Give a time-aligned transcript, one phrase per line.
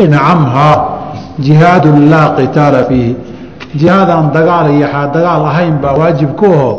[0.00, 0.76] incamhaa
[1.40, 3.16] jihaadun laa qitaala fiihi
[3.76, 6.70] jihaadaan dagaal iyo dagaal ahayn baa waajib ku aho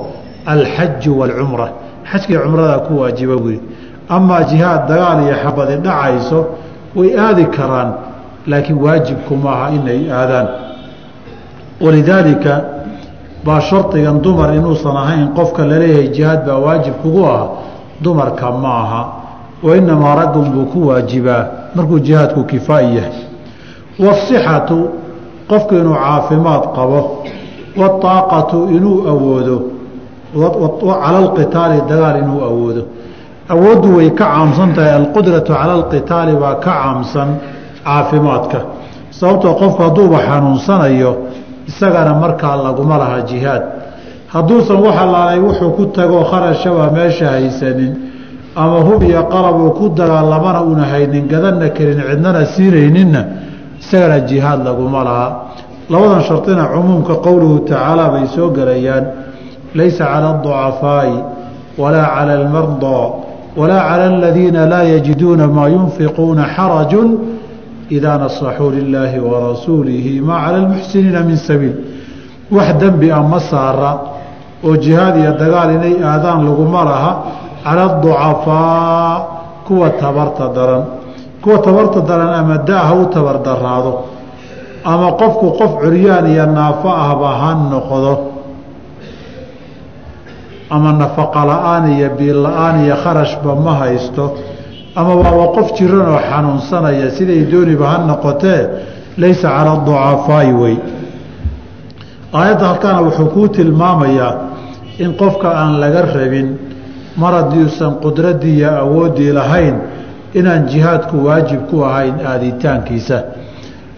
[0.46, 1.68] alxaju waalcumra
[2.12, 3.60] xajkii cumradaa ku waajiba wuri
[4.10, 6.40] amaa jihaad dagaal iyo xabadi dhacayso
[6.96, 7.94] way aadi karaan
[8.48, 10.48] laakiin waajibku maaha inay aadaan
[11.82, 12.62] walidaalika
[13.46, 17.48] baa shardigan dumar inuusan ahayn qofka la leeyahay jihaad baa waajib kugu ah
[18.02, 19.02] dumarka ma aha
[19.64, 23.14] wa inamaa raggun buu ku waajibaa markuu jihaadku kifaa'i yahay.
[24.00, 24.90] Waasixatu
[25.50, 27.00] qofku inuu caafimaad qabo.
[27.78, 29.58] Waaaqatu inuu awoodo.
[30.82, 32.84] Cala alqitaali dagaal inuu awoodo.
[33.50, 34.92] Awooddu way ka caamsan tahay.
[34.92, 37.30] Alqudratu cala alqitaali baa ka caamsan
[37.84, 38.60] caafimaadka.
[39.12, 41.12] Sababtoo qofku hadduuba xanuunsanayo
[41.68, 43.64] isagana markaa laguma laha jihaad.
[44.34, 48.05] Hadduusan wax allaalay wuxuu ku tago kharashaba meesha haysanin
[48.56, 53.22] ama hub iyo qalab uu ku dagaalamana una haynin gadanna karin cidnana siinayninna
[53.82, 55.28] isagana jihaad laguma laha.
[55.90, 59.06] Labadan shardina cumuumka qowluhu tacaala bay soo gelayaan
[59.76, 61.18] laysa cala aducafaa'i
[61.78, 63.06] walaa cala almardaa
[63.60, 67.10] walaa cala aladiina laa yajiduuna maa yunfiquuna xarajun
[67.90, 71.76] idaa nasaxuu lilaahi warasuulihi maa cala almuxsiniina min sabiil.
[72.52, 73.92] Wax dembi a ma saara
[74.64, 77.12] oo jihaad iyo dagaal inay aadaan laguma laha
[77.66, 79.14] cala aducafaa
[79.68, 80.84] kuwa tabarta daran
[81.42, 83.94] kuwa tabarta daran ama da-ha u tabar daraado
[84.86, 88.14] ama qofku qof curyaan iyo naafo ahba ha noqdo
[90.70, 94.24] ama nafaqa la'aan iyo biil la'aan iyo kharashba ma haysto
[94.96, 98.62] ama waaba qof jiran oo xanuunsanaya siday dooniba ha noqotee
[99.18, 100.76] laysa cala aducafaa'i wey
[102.34, 104.34] aayadda halkaana wuxuu kuu tilmaamayaa
[105.04, 106.48] in qofka aan laga rabin
[107.18, 109.76] mar haddiuusan qudraddii iyo awooddii lahayn
[110.40, 113.18] inaan jihaadku waajib ku ahayn aaditaankiisa.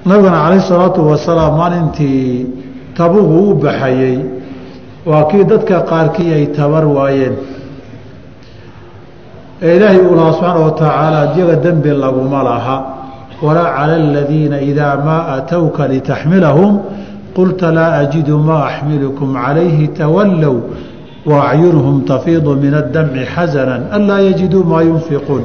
[0.05, 2.45] Nabigana calayh salaatu wasalaam maalintii
[2.97, 4.17] tabugu u baxayey
[5.09, 7.35] waa kii dadka qaarkii ay tabar waayeen.
[9.61, 12.77] Ee ilaahay uu lahaa subxaana wa tacaala iyaga dembi laguma laha.
[13.41, 16.79] Walaa cala aladiina idaa maa atowka litaxmilahum
[17.35, 20.55] qulta laa ajidu maa axmilukum calayhi tawallow
[21.27, 25.43] wa acyunuhum tafiidu min addamci xasanan anlaa yajiduu maa yunfiquun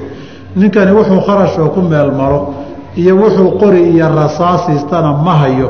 [0.57, 2.55] ninkani wuxuu kharashoo ku meel maro
[2.97, 5.69] iyo wuxuu qori iyo rasaasiistana ma hayo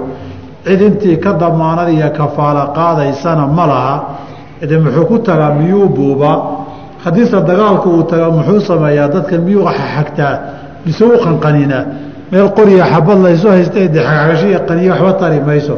[0.64, 3.96] cid intii ka damaanad iyo kafaalo qaadaysana ma laha
[4.68, 6.38] de muxuu ku tagaa miyuu buubaa
[7.04, 10.34] haddiise dagaalku uu taga muxuu sameeyaa dadka miyuu xagtaa
[10.86, 11.84] mise u qanqaninaa
[12.32, 15.74] meel qoriya xabad laysu haysta de xagagasho iyo qaniyo waxba tari mayso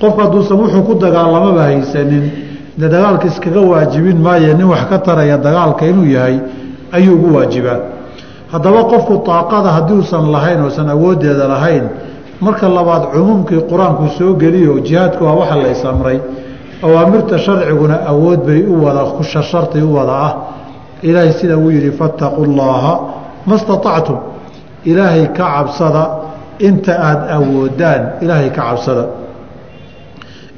[0.00, 2.45] qofku hadduusan wuxuu ku dagaalamaba haysanin
[2.78, 6.38] de dagaalka iskaga waajibin maaye nin wax ka taraya dagaalka inuu yahay
[6.92, 7.80] ayuu ugu waajibaa.
[8.52, 11.84] Haddaba qofku daaqada haddii usan lahayn oosan awooddeeda lahayn
[12.40, 16.20] marka labaad cumuumkii qur'aanku soo geliyo jihaadku waa waxa lays amray
[16.82, 20.34] awaamirta sharciguna awood bay u wada sharti u wada ah.
[21.02, 23.00] Ilaahay sida uu yidhi fattaquu llaaha
[23.46, 24.18] ma staطactum
[24.84, 26.02] ilaahay ka cabsada
[26.58, 29.04] inta aada awoodaan ilaahay ka cabsada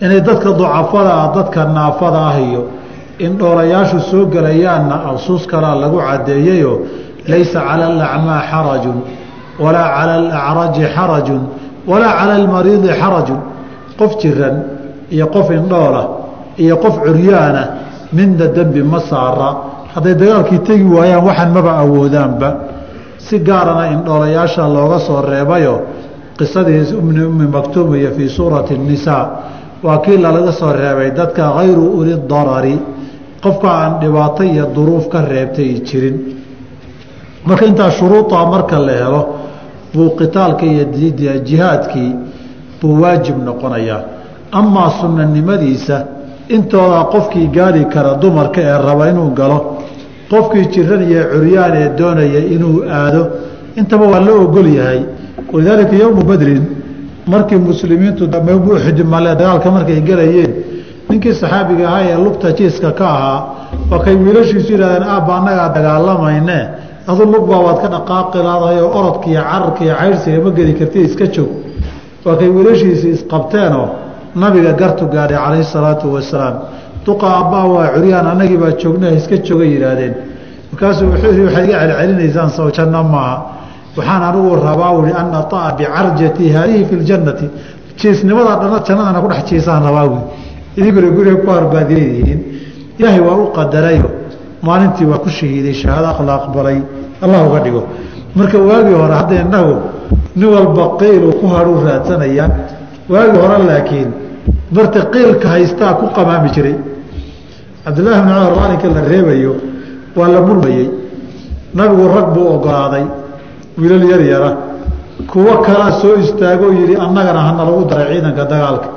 [0.05, 2.63] inay dadka ducafada ah dadka naafada ah iyo
[3.25, 6.73] in dhoolayaashu soo gelayaanna absuus kalaa lagu caddeeyeyo
[7.31, 8.99] laysa cala alacmaa xarajun
[9.65, 11.43] walaa cala alacraji xarajun
[11.91, 13.41] walaa cala almariidi xarajun.
[13.99, 14.57] Qof jiran
[15.11, 16.03] iyo qof indhoola
[16.63, 17.63] iyo qof curyaana
[18.13, 19.51] midna dembi ma saara.
[19.95, 22.49] Hadday dagaalkii tegi waayaan waxaan maba awoodaanba.
[23.19, 25.75] Si gaarana indhoolayaasha looga soo reebayo
[26.39, 29.25] qisadii ummi maktuumiya fii suurati الnisaa
[29.83, 32.79] waa kii lalaga soo reebay dadka hayru uli darari.
[33.43, 36.17] Qofka aan dhibaato iyo duruuf ka reebtay jirin.
[37.47, 39.23] Marka intaa shuruudaa marka la helo
[39.95, 40.85] buu qitaalka iyo
[41.49, 42.13] jihaadkii
[42.81, 44.03] buu waajib noqonayaa
[44.53, 45.97] amaa sunanimadiisa
[46.49, 49.59] intoodaa qofkii gaari kara dumarka ee raba inuu galo
[50.31, 53.23] qofkii jiran iyo curyaan ee doonaya inuu aado
[53.77, 55.01] intaba waa la ogol yahay.
[55.53, 56.63] Walidaalika yowmu badrin
[57.33, 60.53] markii muslimiintu uxud male dagaalka markay gelayeen
[61.11, 63.39] ninkii saxaabiga ahaa ee lugta jiiska ka ahaa
[63.91, 66.59] waa kay wiilashiisu yidhahdeen aabba annagaa dagaalamayne
[67.11, 71.27] adu lugbaa waad ka dhaqaaqi laadahay oo orodka iyo cararka cayrsiga ma geli karti iska
[71.35, 71.51] joog
[72.25, 73.87] waa kay wiilashiisii isqabteenoo
[74.43, 76.57] nabiga gartu gaadhay calayhi salaatu wasalaam
[77.07, 80.15] duqa abbaa waa curyaan annagii baa joogna iska jooga yidhaahdeen.
[80.71, 83.37] Markaasuu wuxuu yidhi waxaad iga celcelinaysaan soo janno maaha
[83.99, 87.47] waxaan anigu rabaa ui an aطa'a bicarjati haadihi fi ljannati
[88.01, 90.21] jiisnimada dhana jannadana ku dhex jiisaan rabaa ui
[90.79, 92.41] idinkuna guriga ku harbaadiyeyihiin
[92.99, 94.09] ilaahay waa u qadarayo.
[94.63, 96.79] Maalintii waa ku shahiiday shahaado la aqbalay
[97.25, 97.83] allah uga dhigo.
[98.35, 99.75] Marka waagii hore hadda innagu
[100.37, 102.49] nin walba qiiluu ku hadhuu raadsanayaa
[103.13, 104.11] waagii hore laakiin
[104.75, 106.77] marta qiilka haystaa ku qamaami jiray.
[107.85, 109.53] Cabdullaahi bn cumar maalinka la reebayo
[110.17, 110.87] waa la murmayey
[111.75, 113.05] nabigu rag buu ogolaaday
[113.79, 114.51] wiilal yar yara
[115.31, 118.89] kuwo kalaa soo istaagoo yidhi annagana hana lagu daray ciidanka dagaalka.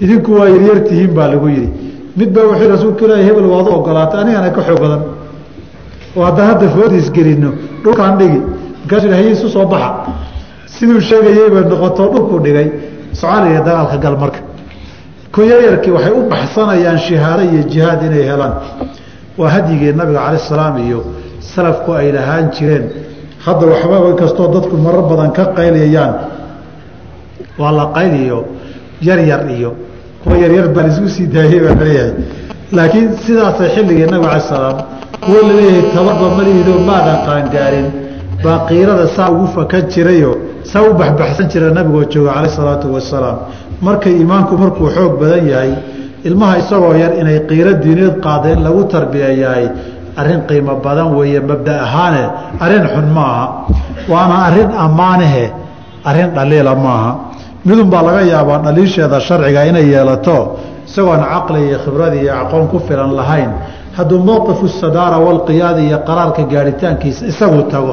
[0.00, 1.68] Idinku waa yaryartihiin baa lagu yidhi
[2.18, 5.02] mid baa wuxuu rasuulka ilaahi hebel waad u ogolaatay anigana ka xoog badan.
[6.16, 7.50] Oo haddaan hadda foodiis gelinno
[7.84, 8.40] dhulkaan dhigi
[8.82, 9.90] markaasuu haye soo baxa.
[10.74, 12.68] Siduu sheegayey bay dhulkuu dhigay.
[13.20, 14.40] Socaaliya dagaalka gal marka.
[15.32, 18.54] Ku yaryarkii waxay u baxsanayaan shihaado iyo jihaad inay helaan.
[19.38, 20.98] Waa hadyigii nabiga calaih salaam iyo
[21.54, 22.84] salafku ay lahaan jireen
[23.46, 26.12] hadda waxba inkastoo dadku marar badan ka qayliyayaan
[27.60, 28.38] waa la qayliyo
[29.08, 29.70] yaryar iyo
[30.22, 32.12] kuwa yaryar baan isku sii daayey baa la leeyahay
[32.76, 34.76] laakiin sidaasay xilligii nabiga calaih salaam
[35.24, 37.88] kuwa la leeyahay tabarba malihido maadan qaangaarin.
[38.44, 40.32] Baa qiirada saa ugu fakan jirayo
[40.70, 43.36] saa u baxbaxsan jira nabigoo jooga calayh salaatu wasalaam.
[43.86, 45.72] Markay iimaanku markuu xoog badan yahay
[46.28, 49.66] ilmaha isagoo yar inay qiiro diineed qaada in lagu tarbiyayahay
[50.20, 52.22] arrin qiimo badan weeye mabda ahaane
[52.64, 53.44] arrin xun maaha.
[54.12, 55.44] Waana arrin ammaanahe
[56.08, 57.10] arrin dhaliila maaha.
[57.66, 60.36] Midun baa laga yaabaa dhaliisheeda sharciga inay yeelato
[60.88, 63.50] isagoon caqli iyo khibrad iyo aqoon ku filan lahayn.
[63.96, 67.92] Hadduu mowqifu sadaara walqiyaada iyo qaraarka gaaritaankiisa isagu tago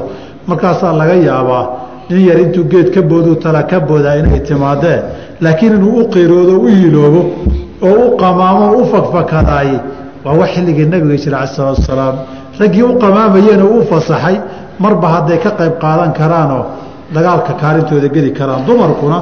[0.50, 1.64] markaasaa laga yaabaa
[2.10, 5.00] nin yar intuu geed ka booduu tala ka boodaa inay timaadee
[5.44, 7.22] laakiin inuu u qiiroodo u hiloobo
[7.88, 9.70] oo u qamaamo u fakfakadaay
[10.28, 12.16] waa wax xilligii nabiga jira cala salatu wasalaam
[12.60, 14.36] raggii u qamaamayeen oo u fasaxay
[14.84, 16.64] marba hadday ka qayb qaadan karaanoo
[17.16, 18.62] dagaalka kaalintooda geli karaan.
[18.68, 19.18] Dumarkuna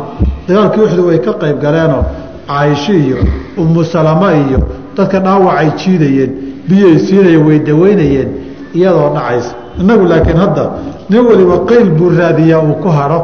[0.48, 2.04] dagaalkii uxdu way ka qayb galeenoo
[2.48, 3.18] caaisho iyo
[3.62, 4.60] umu salama iyo
[4.98, 6.32] dadka dhaawacay jiidayeen
[6.70, 8.30] biyay siinayeen way daweynayeen
[8.78, 9.52] iyadoo dhacaysa.
[9.82, 10.64] Innagu laakiin hadda
[11.10, 13.20] nin waliba qayl buu raadiyaa uu ku hadho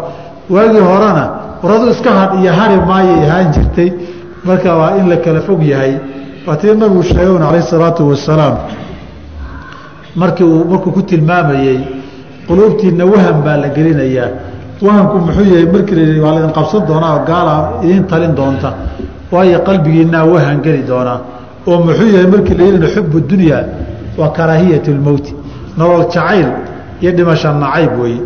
[0.55, 1.23] waagii horena
[1.63, 3.89] waradu iska hadh iyo hari maayay ahaan jirtay.
[4.47, 5.93] Marka waa in la kala fog yahay
[6.47, 8.55] waa tii nabigu sheegan calayh salaatu wasalaam
[10.15, 11.79] markii uu markuu ku tilmaamayey
[12.47, 14.29] quluubtiina wahan baa la gelinayaa.
[14.85, 17.53] Wahanku muxuu yahay markii la yidhi waa laydin qabsan doonaa oo gaala
[17.83, 18.69] idiin talin doonta.
[19.31, 21.19] Waayo qalbigiinaa wahan geli doonaa.
[21.67, 23.59] Oo muxuu yahay markii la yidhi xubu dunya
[24.17, 25.31] waa karaahiyat lmowti
[25.77, 26.47] nolol jacayl
[27.01, 28.21] iyo dhimasha nacayb weeye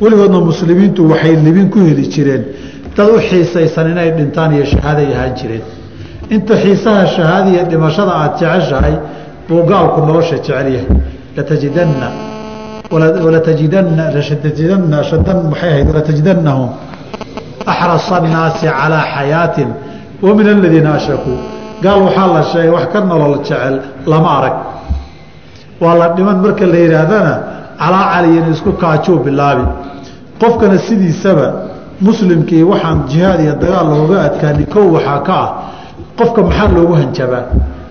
[0.00, 2.42] weligoodna muslimiintu waxay libin ku heli jireen.
[2.96, 5.62] Dad u xiisaysan inay dhintaan iyo shahaaday ahaan jireen
[6.30, 8.94] inta xiisaha shahaada iyo dhimashada aada jeceshahay
[9.48, 10.86] buu gaalku nolosha jecel yahay.
[11.36, 12.08] Latajidanna
[13.24, 15.88] walatajidanna latajidanna shadan maxay ahayd?
[15.98, 16.70] Latajidanahum
[17.66, 19.68] axrasa annaasi calaa xayaatin
[20.22, 21.38] wa aladiina ashrakuu.
[21.82, 23.74] Gaal waxaa la sheegay wax ka nolol jecel
[24.06, 24.56] lama arag.
[25.80, 27.32] Waa la dhiman marka la yidhaahdana
[27.78, 29.64] calaa caliyan isku kaajuu bilaabi
[30.40, 31.46] qofkana sidiisaba
[32.00, 35.67] muslimkii waxaan jihaad iyo dagaal looga adkaani kow waxaa ka ah
[36.18, 37.44] qofka maxaa loogu hanjabaa?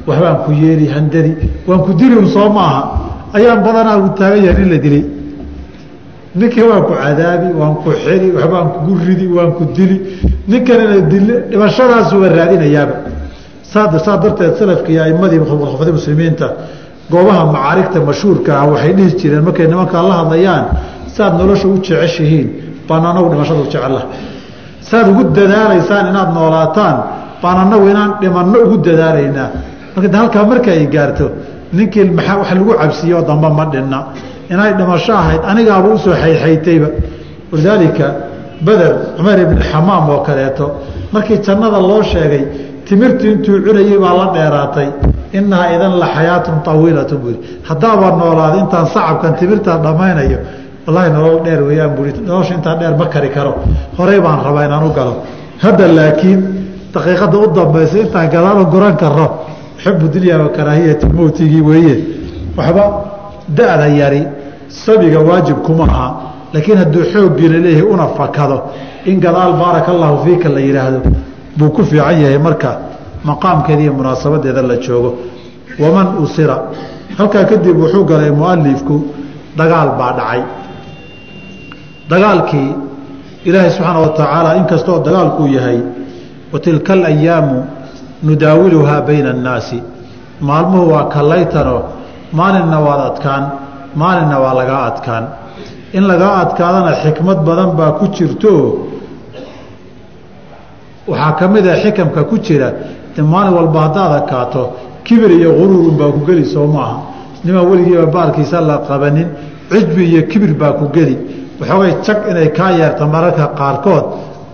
[0.07, 1.31] Waxbaan ku yeeli handadi
[1.68, 2.81] waan ku dili un soo maaha.
[3.38, 5.03] Ayaan badanaa uu taagan yahay nin la dilay.
[6.39, 9.97] Ninkii waan ku cadaabi waan ku xeli waxbaan kugu ridi waan ku dili.
[10.51, 12.95] Ninkanina dil dhimashadaasuba raadinayaaba.
[13.71, 16.47] Saa saa darteed salafka iyo aimadii khufadii muslimiinta
[17.12, 20.63] goobaha macaarigta mashhuurka ah waxay dhihi jireen markay nimankaa la hadlayaan
[21.15, 22.47] saaad nolosha u jeceshihiin.
[22.88, 24.01] Baan anagu dhimashada u jecella
[24.89, 26.95] saaad ugu dadaalaysaan inaad noolaataan
[27.41, 29.49] baan anagu inaan dhimanno ugu dadaalaynaa.
[29.95, 31.25] Marka halkaa marka ay gaarto
[31.77, 33.99] ninkii maaa wax lagu cabsiiyo damba ma dhinna
[34.53, 36.87] inay dhimasho ahayd anigaaba u soo xayxaytayba
[37.51, 38.06] walidaalika
[38.65, 40.65] beder cumar ibni xamaam oo kaleeto.
[41.13, 42.44] Markii jannada loo sheegay
[42.87, 44.87] timirtu intuu cunayey baa la dheeraatay.
[45.37, 47.35] Inahaa idan la xayaatun awiilatu buui
[47.69, 50.39] haddaabaa noolaada intaan sacabkan timirtaa dhammaynayo
[50.85, 53.51] wallaahi nolol dheer weeyaan bui nolosha intaa dheer ma kari karo.
[53.97, 55.13] Horey baan rabaa inaan u galo.
[55.63, 56.39] Hadda laakiin
[56.94, 59.27] daqiiqada u dambaysa intaan gadaalo guran karo
[59.83, 61.95] xubu dunya wa karaahiyati mowtigii weeye.
[62.57, 62.83] Waxba
[63.57, 64.21] da-da yari
[64.67, 66.07] sabiga waajib kuma aha.
[66.53, 68.57] Laakiin hadduu xooggiina leeyahay una fakado
[69.06, 70.99] in gadaal baaraka allaahu fiika la yidhaahdo
[71.57, 72.79] buu ku fiican yahay marka
[73.23, 75.11] maqaamkeeda munaasabadeeda la joogo.
[75.79, 76.57] Waman usira
[77.17, 78.95] halkaa kadib wuxuu galay mualifku
[79.57, 80.41] dagaal baa dhacay.
[82.09, 82.69] Dagaalkii
[83.45, 85.79] ilaahay subxaana wa tacaala inkastoo dagaalkuu yahay
[86.51, 87.57] wa tilka alayaamu
[88.23, 89.80] nudaawiluhaa bayna annaasi.
[90.42, 91.81] Maalmuhu waa kallaytanoo
[92.33, 93.44] maalinna waad adkaan
[93.95, 95.23] maalinna waa lagaa adkaan.
[95.94, 98.54] In lagaa adkaadana xikmad badan baa ku jirto
[101.07, 102.69] waxaa ka mid ah xikamka ku jira
[103.33, 104.63] maalin walba haddaad adkaato
[105.06, 106.97] kibir iyo guruur unbaa ku geli soo maaha
[107.44, 109.27] nimaan weligiiba baalkiisa la qabanin
[109.71, 111.16] cijbi iyo kibir baa ku geli.
[111.59, 114.06] Waxoogay jag inay kaa yeerta mararka qaarkood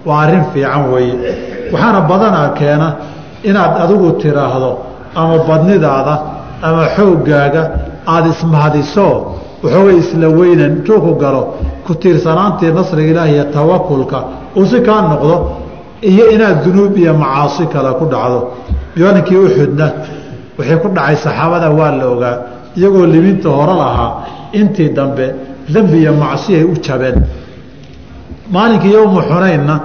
[0.07, 1.15] waa arrin fiican weeye.
[1.73, 2.87] Waxaana badanaa keena
[3.49, 4.71] inaad adigu tiraahdo
[5.19, 6.15] ama badnidaada
[6.67, 7.61] ama xooggaaga
[8.13, 9.07] aada ismahadiso.
[9.63, 11.41] Waxoogay isla weynan intuu ku galo
[11.85, 14.17] ku tiirsanaantii nasriga ilaah iyo tawakulka
[14.57, 15.35] uu si kaa noqdo
[16.11, 18.39] iyo inaad dunuub iyo macaasi kale ku dhacdo.
[18.99, 19.87] Yoaninkii uxudna
[20.57, 22.35] wixii ku dhacay saxaabada waa la ogaa
[22.77, 24.11] iyagoo libinta hore lahaa
[24.59, 25.25] intii dambe
[25.73, 27.17] dembi iyo macsi ay u jabeen.
[28.53, 29.75] Maalinkii yowma xunaynna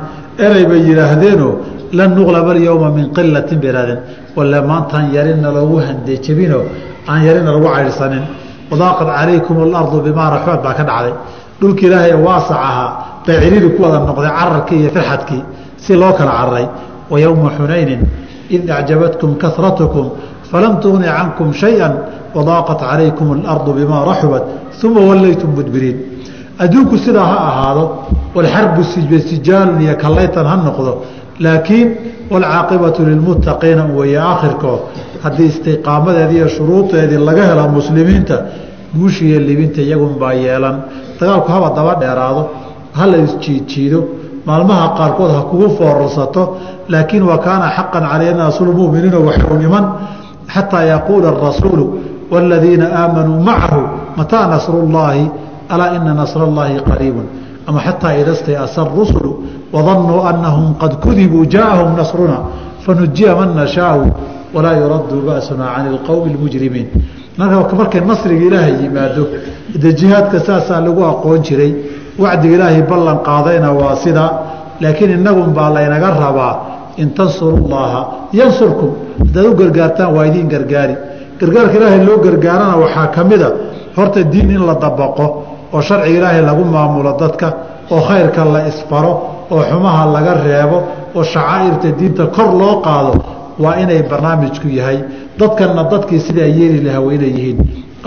[0.47, 1.52] erey bay yidhaahdeenoo
[1.99, 4.00] lan nuqlaba alyowma min qilatin bay ihahdeen
[4.37, 6.64] walle maantaan yarina loogu handejabinoo
[7.11, 8.25] aan yarina lagu caydhsanin
[8.71, 11.14] wadaaqad calaykum alardu bimaa raxuad baa ka dhacday.
[11.61, 12.90] Dhulki ilaahay waasac ahaa
[13.26, 15.42] bay ciriiri ku wada noqday cararkii iyo firxadkii
[15.85, 16.66] si loo kala cararay
[17.11, 18.00] wa xunaynin
[18.50, 20.07] id acjabatkum karatukum
[20.50, 21.88] falam tugni cankum shaya
[22.35, 24.45] wadaaqat calaykum alardu bimaa raxubat
[24.85, 26.18] uma wallaytum mudbiriin
[26.59, 27.85] adduunku sidaa ha ahaado
[28.35, 28.83] walxarbu
[29.31, 30.93] sijaalun iyo kallaytan ha noqdo
[31.45, 31.88] laakiin
[32.33, 34.81] walcaaqibatu lilmuttaqiina weeye aakhirkood
[35.25, 38.37] haddii istiqaamadeedii iyo shuruudeedii laga hela muslimiinta
[38.99, 40.77] guushiiyo libinta iyagunbaa yeelan.
[41.21, 42.43] Dagaalku haba daba dheeraado
[42.99, 44.00] ha la isjiidjiido
[44.47, 46.43] maalmaha qaarkood ha kugu foorarsato
[46.88, 49.85] laakiin wa kaana xaqan calayna nasrulmuminiina waxuu iman
[50.55, 51.85] xataa yaquula arasuulu
[52.33, 53.83] wاladiina aamanuu macahu
[54.17, 55.25] mataa nasru llaahi
[55.69, 57.27] alaa ina nasr اllahi qariibun
[57.67, 59.31] ama xataa idastayasa rusulu
[59.73, 62.39] wadanuu anahum qad kudibuu jaaahum nasruna
[62.85, 64.03] fanujiya man nashaau
[64.55, 66.89] walaa yuraddu ba'suna can ilqowmi اlmujrimiin
[67.39, 69.25] markay nasriga ilaahay yimaado
[69.83, 71.73] de jihaadka saasaa lagu aqoon jiray
[72.19, 74.31] wacdiga ilaahay ballan qaadayna waa sidaa
[74.81, 76.55] laakiin inagunbaa laynaga rabaa
[76.97, 78.01] in tansuru llaha
[78.33, 80.95] yansurkum haddaad u gargaartaan waa idiin gargaari
[81.41, 83.49] gargaarka ilaahay loo gargaarana waxaa ka mida
[83.97, 85.27] horta diin in la dabaqo
[85.74, 87.48] oo sharciga ilaahay lagu maamulo dadka
[87.94, 89.12] oo khayrka la isfaro
[89.54, 90.78] oo xumaha laga reebo
[91.18, 93.12] oo shacaa'irta diinta kor loo qaado
[93.63, 94.98] waa inay barnaamijku yahay
[95.40, 97.58] dadkanna dadkii sidaa yeeli lahaa waa inay yihiin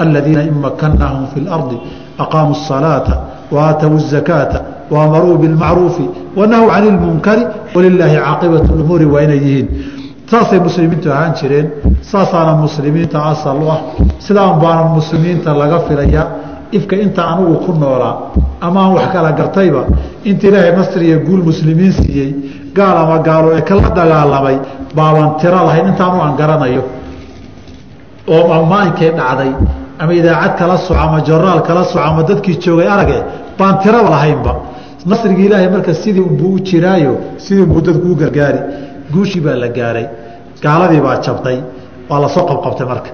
[0.02, 1.76] aladiina in makannaahum fi اlardi
[2.24, 3.14] aqaamuu الsalaata
[3.56, 4.58] waaatawu الzakaata
[4.94, 6.04] waamaruu biاlmacruufi
[6.38, 7.42] wanahuu cani اlmunkari
[7.74, 9.66] walilaahi caaqibatu اumuuri waa inay yihiin
[10.30, 11.66] saasay muslimiintu ahaan jireen
[12.12, 13.78] saasaana muslimiinta asal u ah
[14.26, 16.22] sidaan baana muslimiinta laga filaya
[16.77, 18.15] ifka inta anugu ku noolaa
[18.65, 19.81] ama aan wax kala gartayba
[20.29, 22.29] inta ilaahay nasri iyo guul muslimiin siiyey
[22.77, 24.57] gaal ama gaalo ee kala dagaalamay
[24.97, 26.83] baaban tiro lahayn intaanu aan garanayo.
[28.35, 29.51] Oo amaankay dhacday
[30.01, 33.17] ama idaacad kala soco ama joraal kala soco ama dadkii joogay arage
[33.59, 34.53] baan tiraba lahaynba.
[35.09, 37.13] Nasrigii ilaahay marka sidii unbuu u jiraayo
[37.43, 38.59] sidii unbuu dadkuu gargaari
[39.13, 40.05] guushii baa la gaaray
[40.63, 41.57] gaaladii baa jabtay
[42.09, 43.09] waa la soo qabqabtay marka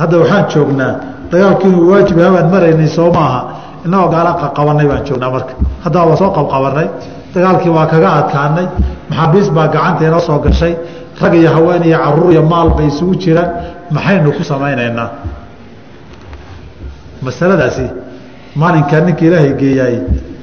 [0.00, 0.92] hadda waxaan joognaa.
[1.30, 3.40] Dagaalkii inuu waajib habaan maraynay soo maaha.
[3.84, 5.52] Innagoo gaala qaqabanay baan joognaa marka.
[5.84, 6.88] Haddaa waa soo qabqabanay.
[7.34, 8.66] Dagaalkii waa kaga adkaanay.
[9.10, 10.74] Maxaabiis baa gacanta soo gashay.
[11.20, 13.50] Rag iyo haween iyo carruur iyo maal bay isugu jiraan.
[13.90, 15.08] Maxaynu ku samaynaynaa?
[17.22, 17.86] Masaladaasi
[18.56, 19.96] maalinkaa ninka ilaahay geeyaay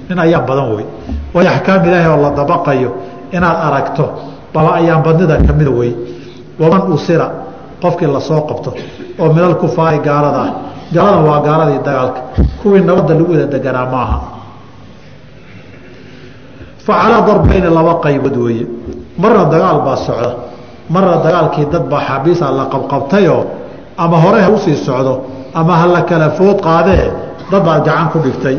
[0.09, 0.85] nin ayaan badan wey
[1.33, 2.89] waayo axkaam ilaahay oo la dabaqayo
[3.33, 4.05] inaad aragto
[4.53, 5.91] baba ayaan badnida ka mida wey
[6.59, 7.42] waman usira
[7.83, 8.69] qofkii la soo qabto
[9.21, 10.51] oo minal kufaari gaalada ah.
[10.95, 12.21] Gaaladan waa gaaladii dagaalka.
[12.61, 14.17] Kuwii nabadda lagu wada deganaa maaha
[16.85, 18.65] fa calaa darbayni laba qaybood weeye.
[19.21, 20.31] Marna dagaal baa socda.
[20.93, 23.43] Marna dagaalkii dad baa xaabiisa la qabqabtayoo
[24.03, 25.13] ama hore ha u sii socdo
[25.59, 27.05] ama ha la kala food qaadee
[27.51, 28.57] dad baad gacan ku dhigtay.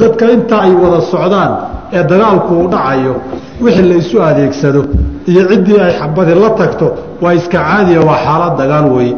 [0.00, 1.52] Dadka intaa ay wada socdaan
[1.96, 3.14] ee dagaalku uu dhacayo
[3.62, 4.82] wixii laysu adeegsado
[5.30, 6.86] iyo ciddii ay xabadi la tagto
[7.22, 9.16] waa iska caadiya waa xaalad dagaal weeye.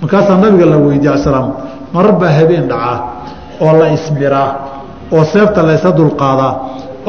[0.00, 1.46] Markaasaa nabiga la weydiye aslaam
[1.94, 2.98] marar baa habeen dhacaa
[3.60, 4.50] oo la ismiraa
[5.12, 6.52] oo seefta laysa dulqaadaa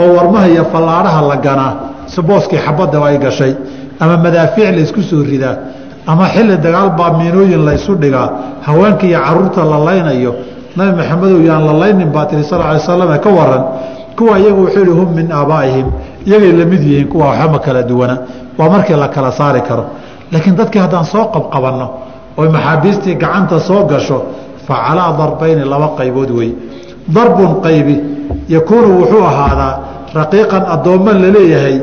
[0.02, 1.74] oo warmaha iyo fallaadhaha la ganaa
[2.12, 3.54] si booskii xabadda ay gashay
[4.00, 5.56] ama madaafiic laysku soo ridaa
[6.08, 8.28] ama xilli dagaal baa miinooyin laysu dhigaa
[8.68, 10.32] haweenka iyo carruurta la laynayo
[10.76, 13.64] nabi maxamedow yaan la laynin baa tiri sal alay slam ka waran
[14.18, 15.88] kuwa iyagu wuxuu yihi hum min aabaa'ihim
[16.28, 18.16] iyagay la mid yihiin kuwa waxba ma kala duwana
[18.62, 19.84] waa markii la kala saari karo.
[20.32, 21.88] Laakiin dadkii haddaan soo qabqabanno
[22.38, 24.18] oy maxaabiistii gacanta soo gasho
[24.68, 26.52] fa calaa darbayni laba qaybood wey.
[27.16, 27.96] Darbun qaybi
[28.56, 29.74] yakuunu wuxuu ahaadaa
[30.20, 31.76] raqiiqan addoomman la leeyahay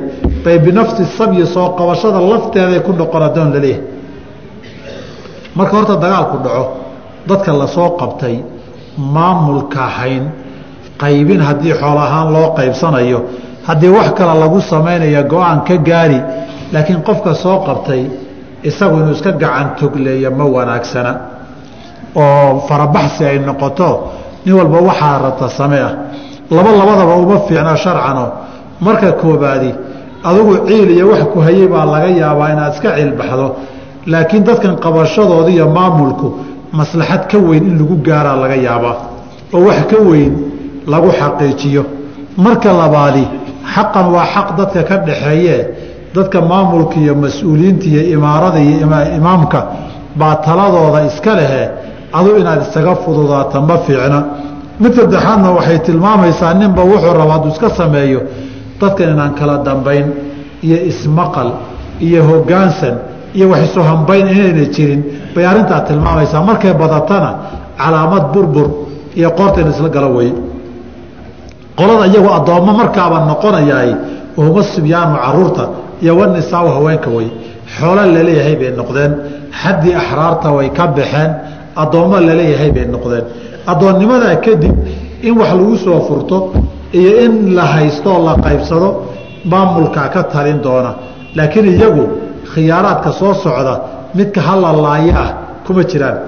[0.45, 3.85] bay binafsi sabyi soo qabashada lafteeday ku noqon addoon la leeyahay
[5.57, 6.65] marka horta dagaalku dhaco
[7.29, 8.37] dadka la soo qabtay
[9.15, 10.25] maamulka hayn
[11.03, 13.21] qaybin haddii xool ahaan loo qaybsanayo
[13.69, 16.21] haddii wax kale lagu samaynayo go'aan ka gaari
[16.73, 18.03] laakiin qofka soo qabtay
[18.69, 21.13] isagu inuu iska gacan togleeyo ma wanaagsana.
[22.15, 23.89] Oo farabaxsi ay noqoto
[24.45, 25.93] nin walba waxaa rata same ah.
[26.51, 28.25] Laba labadaba uma fiicna sharcano.
[28.81, 29.71] Marka koobaadi
[30.25, 33.47] adugu ciil iyo wax ku hayay baa laga yaabaa inaad iska ciilbaxdo
[34.07, 36.29] laakiin dadkan qabashadooda iyo maamulku
[36.73, 38.97] maslaxad ka weyn in lagu gaaraa laga yaabaa.
[39.55, 40.33] Oo wax ka weyn
[40.87, 41.83] lagu xaqiijiyo.
[42.37, 43.25] Marka labaadi
[43.75, 45.57] xaqan waa xaq dadka ka dhaxeeye
[46.15, 48.77] dadka maamulka iyo mas'uuliyiinta iyo imaarada iyo
[49.19, 49.59] imaamka
[50.19, 51.63] baa taladooda iska lehe
[52.19, 54.19] adu inaad isaga fududaata ma fiicna.
[54.83, 58.21] Mid saddexaadna waxay tilmaamaysaa ninba wuxuu raba hadduu iska sameeyo
[58.81, 60.07] dadkan inaan kala dambayn
[60.67, 61.49] iyo ismaqal
[62.07, 62.95] iyo hogaansan
[63.37, 65.01] iyo wax isu hambayn inayna jirin.
[65.35, 66.41] Bay arrintaa tilmaamaysaa.
[66.49, 67.31] Markay badatana
[67.81, 68.69] calaamad burbur
[69.19, 70.33] iyo qoorta in isla galo weye
[71.79, 73.91] qolada iyagu addoommo markaaba noqonayaay
[74.39, 75.65] wahuma sibyaanu carruurta
[76.03, 77.29] iyo wanisaabu haweenka wey
[77.79, 79.13] xoolo la leeyahay bay noqdeen.
[79.63, 81.31] Xaddii axraarta way ka baxeen.
[81.83, 83.25] Addoommo la leeyahay bay noqdeen.
[83.67, 84.75] Addoonnimadaa kadib
[85.23, 86.53] in wax lagu soo furto
[86.93, 88.89] iyo in la haystooo la qaybsado
[89.45, 90.95] maamulkaa ka talin doona.
[91.37, 92.05] Laakiin iyagu
[92.55, 93.75] khiyaaraadka soo socda
[94.15, 95.31] midka halalaayo ah
[95.67, 96.19] kuma jiraan.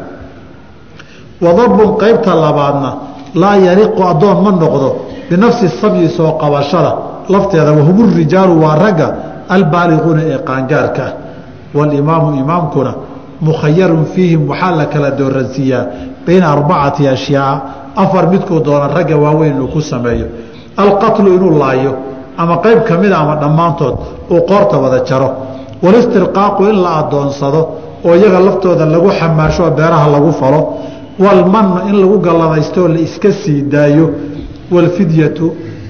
[1.40, 2.90] Wadarbun qaybta labaadna
[3.34, 4.88] laa yariqu addoon ma noqdo
[5.30, 6.92] binafsi sabyi soo qabashada.
[7.32, 9.08] Lafteeda wahumu rijaalu waa ragga
[9.54, 11.12] albaaliquuna ee qaangaarka ah.
[11.74, 12.92] Walimaamu imaamkuna
[13.40, 15.84] mukhayarun fiihim waxaa la kala dooransiiyaa
[16.26, 17.54] bayna arbacati ashyaa
[17.96, 20.26] afar midkuu doona ragga waaweyn inuu ku sameeyo.
[20.76, 21.92] Alqatlu inuu laayo
[22.36, 23.94] ama qayb ka mida ama dhammaantood
[24.30, 25.30] uu qoorta wada jaro.
[25.82, 27.60] Walistirqaaqu in la adoonsado
[28.04, 30.60] oo iyaga laftooda lagu xamaasho oo beeraha lagu falo.
[31.18, 34.10] Walmannu in lagu galladaystooo la iska sii daayo.
[34.72, 35.46] Walfidyatu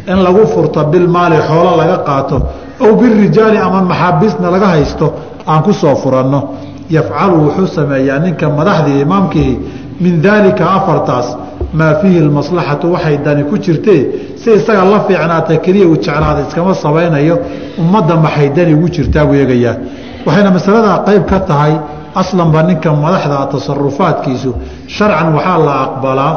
[0.08, 2.36] in lagu furto bilmaali xoolo laga qaato
[2.84, 5.06] ow birijaali ama maxaabiisna laga haysto
[5.50, 6.40] aan ku soo furanno.
[6.96, 9.52] Yafcalu wuxuu sameeyaa ninka madaxdii imaamkihi
[10.00, 11.28] min daalika afartaas.
[11.78, 14.00] Maa fiihi lmaslaxatu waxay dani ku jirtee
[14.40, 17.36] si isaga la fiicnaata keliya uu jeclaada iskama samaynayo
[17.82, 19.74] ummadda maxay dani ugu jirtaa buu eegayaa.
[20.26, 21.74] Waxayna masaladaa qayb ka tahay
[22.20, 24.50] aslanba ninka madaxda tasarufaadkiisu
[24.96, 26.32] sharcan waxaa la aqbalaa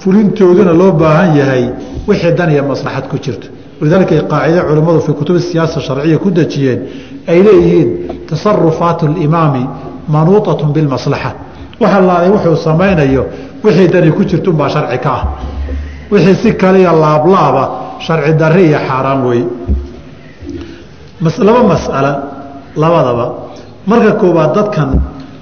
[0.00, 1.64] fulintooduna loo baahan yahay
[2.08, 3.48] wixii dan iyo maslaxad ku jirto
[3.80, 6.78] walidaalikay qaacide culimmadu fii kutubi siyaasa sharciya ku dejiyeen
[7.28, 7.88] ay leeyihiin
[8.28, 9.62] tasarufaat limaami
[10.08, 11.30] manuuطatun bilmaslaxa
[11.80, 11.92] wax
[12.32, 13.22] wuxuu samaynayo
[13.64, 15.22] wixii dani ku jirta unbaa sharci ka ah
[16.10, 17.64] wixii si kaliya laablaaba
[18.06, 19.46] sharci darri iyo xaaraan weeye
[21.46, 22.12] laba masala
[22.76, 23.26] labadaba
[23.86, 24.90] marka koowaad dadkan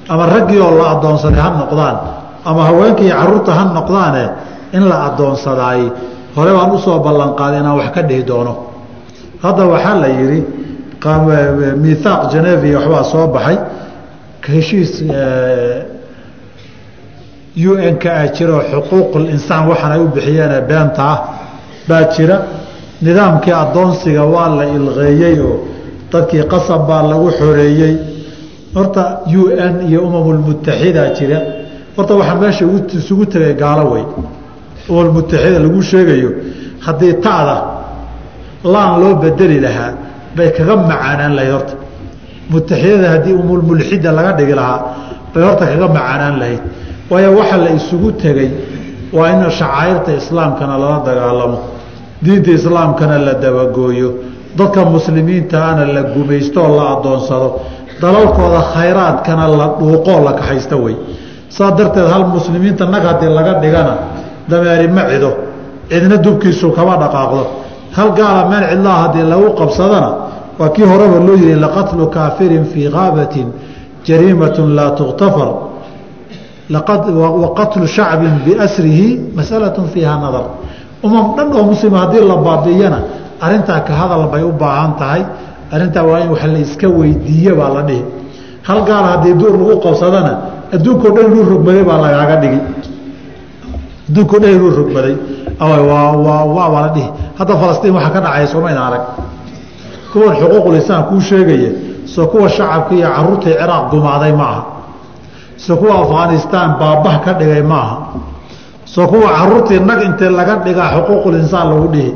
[0.09, 1.97] ama raggii oo la addoonsaday ha noqdaan
[2.45, 4.25] ama haweenkii iyo carruurta ha noqdaane
[4.77, 5.83] in la addoonsadaay
[6.37, 8.55] hore baan u soo ballanqaaday inaan wax ka dhihi doono.
[9.43, 10.41] Hadda waxaa la yidhi
[11.83, 13.59] miihaaq genevia waxbaa soo baxay.
[14.53, 14.93] Heshiis
[17.57, 21.19] un-ka ah jiro xuquuqulinsaan waxaan ay u bixiyeene beenta ah
[21.89, 22.37] baa jira.
[23.03, 25.57] Nidaamkii adoonsiga waa la ilqeeyey oo
[26.13, 27.95] dadkii qasab baa lagu xoreeyey.
[28.75, 31.39] Horta u n iyo umamulmutaxida jira.
[31.97, 32.65] Horta waxaa meesha
[32.99, 34.05] isugu tegay gaalo wey
[34.89, 36.31] umamulmutaxida lagu sheegayo
[36.87, 37.57] haddii ta'da
[38.73, 39.93] laan loo bedeli lahaa
[40.37, 41.53] bay kaga macaanaan lahayd.
[41.53, 41.75] Horta
[42.53, 44.81] mutaxidada haddii umulmulxida laga dhigi lahaa
[45.33, 46.63] bay horta kaga macaanaan lahayd.
[47.11, 48.51] Waayo waxa la isugu tegey
[49.13, 51.59] waa in shacairta islaamkana lala dagaalamo
[52.25, 54.09] diinta islaamkana la dabagooyo
[54.59, 57.49] dadka muslimiintaana la gumaystooo la adoonsado
[58.01, 60.97] dalalkooda khayraadkana la dhuuqoo la kaxaysto wey
[61.49, 63.95] saa darteed hal muslimiinta nag haddii laga dhigana
[64.51, 65.31] dameeri ma cido
[65.91, 67.43] cidna dubkiisu kama dhaqaaqdo.
[67.97, 70.11] Hal gaala meel cidlaha haddii lagu qabsadana
[70.59, 73.49] waa kii horeba loo yihi laqatlu kaafirin fii kaabatin
[74.07, 75.49] jariimatun laa tuktafar
[76.71, 80.45] waqatlu shacbin biasrihi masalatun fiiha nadar.
[81.03, 82.99] Umam dhan oo muslima haddii la baabiiyana
[83.41, 85.23] arintaa ka hadal bay u baahan tahay.
[85.73, 88.03] Arintaa waa in wax la iska weydiiye baa la dhihi.
[88.63, 90.33] Hal gaal haddii duur lagu qabsadana
[90.75, 92.61] adduunkao dhan inuu rogmaday baa lagaaga dhigi
[94.09, 95.15] adduunkao dhan inuu rogmaday
[95.61, 97.09] waabaa la dhihi.
[97.39, 99.03] Hadda falastiin waxaa ka dhacaya somayna arag.
[100.13, 101.71] Kuwan xuquuqulisaan kuu sheegaya
[102.15, 104.63] soo kuwa shacabka iyo caruurtai ciraaq gumaaday ma aha.
[105.57, 107.97] Soo kuwa afghanistaan baabah ka dhigay maaha
[108.85, 112.11] soo kuwa caruurtii nag intee laga dhigaa xuquuqulinsaan lagu dhihi.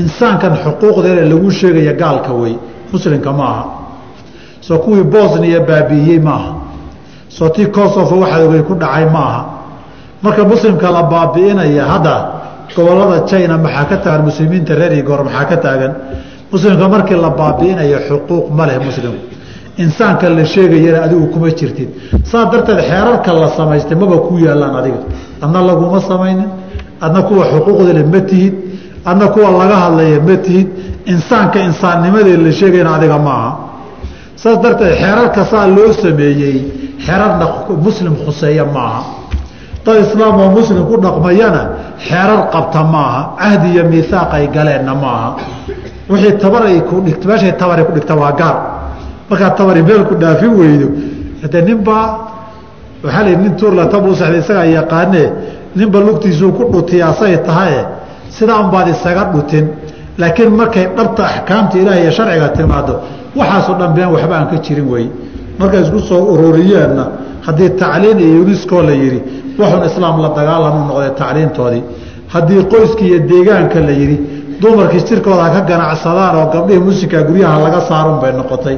[0.00, 2.54] Insaankan xuquuqdeena lagu sheegaya gaalka wey
[2.92, 3.64] muslimka ma aha.
[4.60, 6.52] Soo kuwii bosniya baabi'iyey maaha
[7.28, 9.42] soo tii kosovo waxaa ogey ku dhacay ma aha
[10.24, 12.16] marka muslimka la baabi'inaya hadda
[12.76, 15.92] gobollada china maxaa ka taagan muslimiinta reer igor maxaa ka taagan?
[16.52, 19.24] Muslimka markii la baabi'inayo xuquuq ma leh muslimku
[19.76, 21.88] insaanka la sheegayana adigu kuma jirtid.
[22.24, 25.00] Saa darteed xeerarka la samaystay maba ku yaalaan adiga.
[25.42, 26.48] Adna laguma samaynin
[27.00, 28.54] adna kuwa xuquuqdale ma tihid
[29.04, 30.68] adna kuwa laga hadlaya ma tihid.
[31.06, 33.52] Insaanka insaannimadee la sheegayna adiga ma aha.
[34.36, 36.56] Saas darteed xeerarka saa loo sameeyey
[37.06, 37.46] xeerarna
[37.86, 39.23] muslim khuseeya ma aha
[39.84, 41.62] dad islaam oo muslim ku dhaqmayana
[42.06, 45.30] xeerar qabta ma aha cahdi iyo miihaaq ay galeenna ma aha
[46.10, 48.56] wixii tabar ay ku dhigt meeshay tabar ay ku dhigta waa gaar.
[49.30, 50.88] Markaad tabari meel ku dhaafin weydo.
[51.42, 52.06] Hade ninbaa
[53.04, 55.28] waxaa la nin tuurla tabuu sexday isagaa yaqaanee
[55.76, 57.80] ninba lugtiisuu ku dhutiya asay tahaye
[58.36, 59.66] sidaa unbaad isaga dhutin.
[60.18, 62.94] Laakiin markay dhabta axkaamta ilaah iyo sharciga timaado
[63.36, 65.06] waxaasoo dhan been waxba aan ka jirin wey.
[65.58, 67.04] Markay isku soo ururiyeenna
[67.46, 69.20] haddii tacliin iyo unisco la yidhi
[69.60, 71.82] waxun islaam la dagaalamuu noqday tacliintoodii.
[72.34, 74.16] Haddii qoyskii iyo deegaanka la yidhi
[74.60, 78.76] dumarkii jirkooda ha ka ganacsadaan oo gabdhihii musika guryaha laga saarun bay noqotay.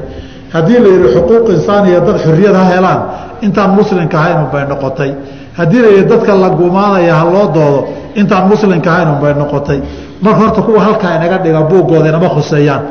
[0.54, 3.00] Haddii la yidhi xuquuq insaan iyo dad xurriyad ha helaan
[3.46, 5.10] intaan muslimka ahaynun bay noqotay.
[5.58, 7.80] Haddii la yidhi dadka la gumaanaya ha loo doodo
[8.20, 9.78] intaan muslimka ahaynun bay noqotay.
[10.24, 12.82] Marka horta kuwa halkaa inaga dhiga buuggooda inama khuseeyaan.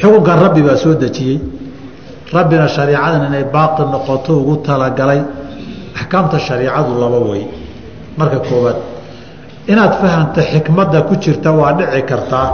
[0.00, 1.38] Xukunkan rabbi baa soo dejiyey
[2.32, 5.20] rabbina shariicadan inay baaqi noqoto ugu talagalay
[6.00, 7.44] axkaamta shariicadu laba wey
[8.18, 8.78] marka koowaad
[9.72, 12.48] inaad fahamta xikmadda ku jirta waa dhici kartaa.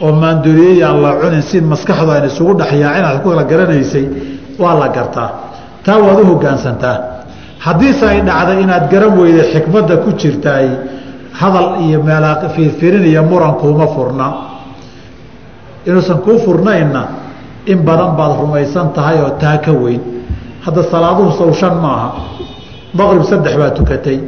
[0.00, 4.06] Oo maandooriyey aan la cunin si maskaxdu ayna isugu dhexyaacin aad ku kala garanaysay
[4.58, 5.30] waa la gartaa.
[5.84, 6.96] Taa waad u hoggaansantaa
[7.64, 10.68] haddiise ay dhacday inaad garan weyday xikmadda ku jirtaay
[11.40, 14.26] hadal iyo meelaa fiirfirin iyo muran kuuma furna.
[15.86, 17.02] Inuusan kuu furnaynna
[17.66, 20.00] in badan baad rumaysan tahay oo taa ka weyn.
[20.64, 22.08] Hadda salaaduhu sow shan maaha.
[22.94, 24.18] Maqrib saddex baa tukatay.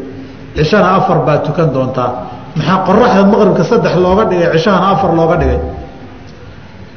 [0.57, 2.11] Cishana afar baa tukan doontaa.
[2.57, 5.61] Maxaa qoraxda maqribka saddex looga dhigay cishahana afar looga dhigay?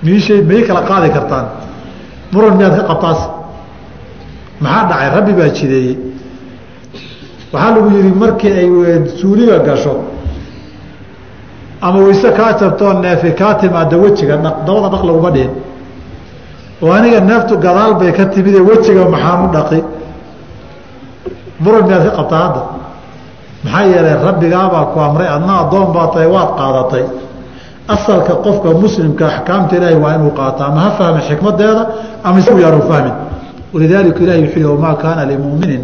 [0.03, 1.45] Miishay may kala qaadi kartaan?
[2.33, 3.21] Muran miyaad ka qabtaas?
[4.63, 5.09] Maxaa dhacay?
[5.15, 5.95] Rabbi baa jideeyey.
[7.53, 8.67] Waxaa lagu yidhi markii ay
[9.19, 9.93] suuliga gasho
[11.81, 15.51] ama wayse kaa jabtoo neefi kaa timaada wejiga dabada dhaq laguma dhihin
[16.81, 19.79] oo aniga neeftu gadaal bay ka timidee wejiga maxaan u dhaqi.
[21.63, 22.61] Muran miyaad ka qabtaa hadda?
[23.63, 27.05] Maxaa yeelay rabbigaabaa ku amray adna addoon baa tahay waad qaadatay.
[27.95, 31.83] Asalka qofka muslimka axkaamta ilaahay waa inuu qaato ama ha fahmi xikmadeeda
[32.23, 33.13] ama isagu yaanu fahmin?
[33.73, 35.81] Walidaalika ilahi wuxuu yihi wamaa kaana limuminin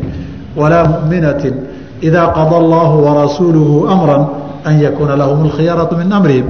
[0.60, 1.56] walaa muminatin
[2.08, 4.24] idaa qada allaahu warasuuluhu amran
[4.68, 6.46] an yakuuna lahum alkhiyaratu min amrihim.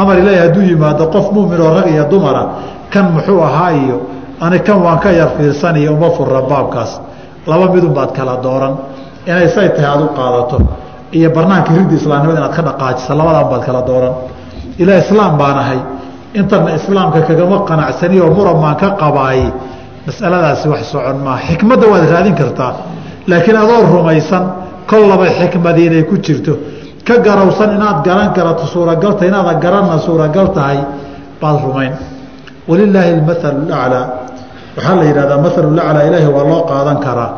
[0.00, 2.42] Amar ilaahi hadduu yimaado qof mumin oo rag iyo dumara
[2.92, 3.96] kan muxuu ahaa iyo
[4.40, 7.00] ani kan waan ka yar fiirsaniyo uma furra baabkaas.
[7.46, 8.74] Laba midun baad kala dooran.
[9.26, 10.56] Inay say tahay aad u qaadato.
[11.12, 14.12] Iyo barnaamka ridda islaamnimada inaad ka dhaqaajiso labadan baad kala dooran.
[14.82, 15.80] Ilaa islaam baan ahay.
[16.38, 19.42] Intana islaamka kagama qanacsaniyo muran baan ka qabaay.
[20.06, 22.72] Masaladaasi wax socon maaha xikmadda waad raadin kartaa.
[23.30, 24.44] Laakiin adoo rumaysan
[24.90, 26.52] kollaba xikmadii inay ku jirto.
[27.06, 30.78] Ka garowsan inaad garan karato suuragalta inaada garanna suuragal tahay
[31.40, 31.92] baad rumayn
[32.68, 34.04] walilaahi almathalu laclaa
[34.76, 37.30] waxaa la yidhahdaa mathalu laclaa ilaahi waa loo qaadan karaa.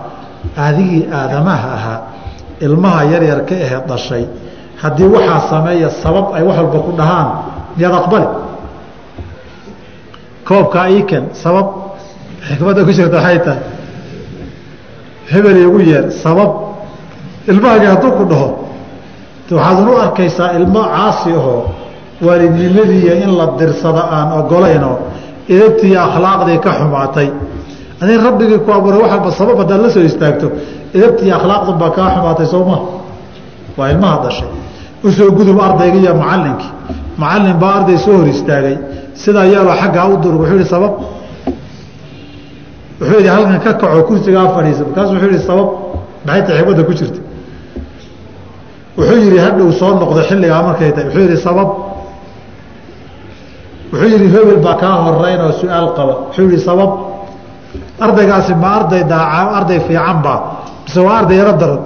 [0.66, 1.98] Adigii aadamaha ahaa
[2.66, 4.24] ilmaha yaryar ka ahe dhashay.
[4.82, 7.28] Haddii waxaa sameeya sabab ay wax walba ku dhahaan
[7.76, 8.28] miyaad aqbali.
[10.48, 11.66] Koobkaa iiken sabab.
[12.48, 13.62] Xikmadda ku jirta waxay tahay.
[15.32, 16.50] Hebel igu yeer sabab.
[17.50, 18.48] Ilmahagii hadduu ku dhaho
[19.50, 21.62] waxaad u arkaysaa ilmo caasi ahoo
[22.26, 24.96] waalidnimadiiyo in la dirsado aan ogolaynoo
[25.48, 27.28] idabtii akhlaaqdii ka xumaatay.
[28.02, 30.46] Adi rabbigii ku abuuray wax walba sabab haddaad la soo istaagto
[30.94, 32.80] idabtii akhlaaqdun baa kaa xumaatay soo maha
[33.78, 34.48] waa ilmaha dhashay.
[35.04, 36.70] Usoo gudub ardayga iyo macalinkii
[37.22, 38.76] macalin baa arday soo hor istaagay.
[39.22, 40.92] Sidaa yeeloo xaggaa u durug wuxuu yihi sabab?
[43.00, 44.82] Wuxuu yidhi halkan ka kaco kursigaa fadhiisa.
[44.88, 45.68] Markaasu wuxuu yihi sabab?
[46.26, 47.20] Maxay tahay xikmadda ku jirta
[48.98, 51.06] wuxuu yidhi hadhow soo noqdo xilligaa markay tahay.
[51.08, 51.68] Wuxuu yidhi sabab
[53.92, 56.14] wuxuu yidhi hebel baa kaa horeyn oo su'aal qaba.
[56.26, 56.90] Wuxuu yihi sabab
[58.04, 60.38] ardaygaasi ma arday daaca arday fiican baa
[60.84, 61.80] mise waa arday yaro daran.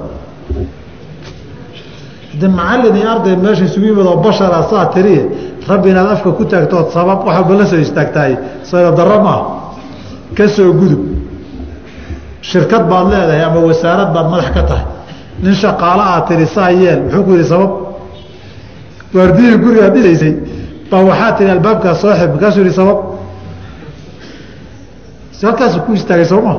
[2.41, 5.23] De macalin iyo arday meesha isugu yimid oo bashara saa tiriye
[5.71, 8.33] rabbi inaad afka ku taagtood sabab wax walba soo istaagtaay
[8.71, 9.45] sayda daro maaha
[10.37, 11.03] ka soo gudub.
[12.51, 14.87] Shirkad baad leedahay ama wasaarad baad madax ka tahay.
[15.43, 17.01] Nin shaqaalo aad tiri saa yeel.
[17.05, 17.71] Muxuu ku yihi sabab
[19.17, 20.33] waardiyihii gurigaad dhisaysay
[20.95, 22.99] baa waxaa tihi albaabkaa soo xib markaasuu yihi sabab.
[25.45, 26.55] Halkaasu ku istaagay sooma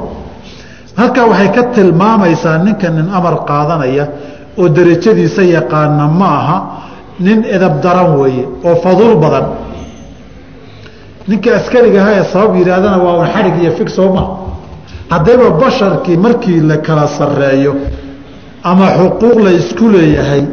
[1.00, 4.06] halkaa waxay ka tilmaamaysaa ninka nin amar qaadanaya
[4.60, 6.58] oo derajadiisa yaqaana ma aha
[7.26, 9.46] nin edab daran weeye oo faduul badan.
[11.30, 14.24] Ninka askariga aha ee sabab yidhaahdana waa un xadhig iyo fig sooma
[15.14, 17.74] haddayba basharkii markii la kala sareeyo
[18.70, 20.44] ama xuquuq la isku leeyahay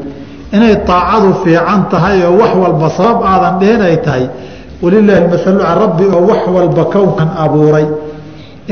[0.57, 4.25] inay taacadu fiican tahay oo wax walba sabab aadan dhihin ay tahay.
[4.83, 7.87] Walilaahi masalu can rabbi oo wax walba kownkan abuuray.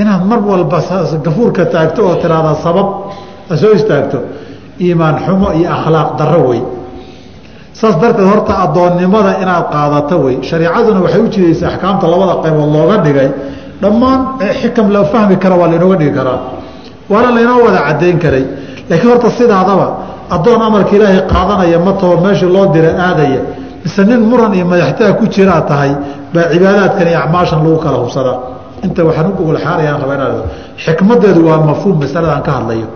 [0.01, 0.79] Inaad mar walba
[1.25, 2.87] gafuurka taagto oo tiraahda sabab
[3.61, 4.19] soo istaagto.
[4.81, 6.63] Iimaan xumo iyo akhlaaq darro wey.
[7.73, 10.37] Saas darteed horta addoonnimada inaad qaadato wey.
[10.49, 13.29] Shareicaduna waxay u jidaysa axkaamta labada qaybood looga dhigay.
[13.83, 14.21] Dhammaan
[14.61, 16.39] xikam la fahmi kara waa lainooga dhigi karaa.
[17.11, 18.45] Waana laynoo wada cadayn karay.
[18.91, 19.87] Laakiin horta sidaadaba
[20.35, 23.41] addoon amarka ilaahay qaadanaya ma taho meeshii loo dira aadaya.
[23.85, 25.93] Mise nin muran iyo madaxtaha ku jiraa tahay
[26.35, 28.37] baa cibaadaadkan iyo acmaashan lagu kala hubsadaa
[28.87, 30.37] inta waxaan u gogolxaarayaan raba inaad
[30.85, 32.87] xikmadeedu waa mafhuum masaladaan ka hadlayo.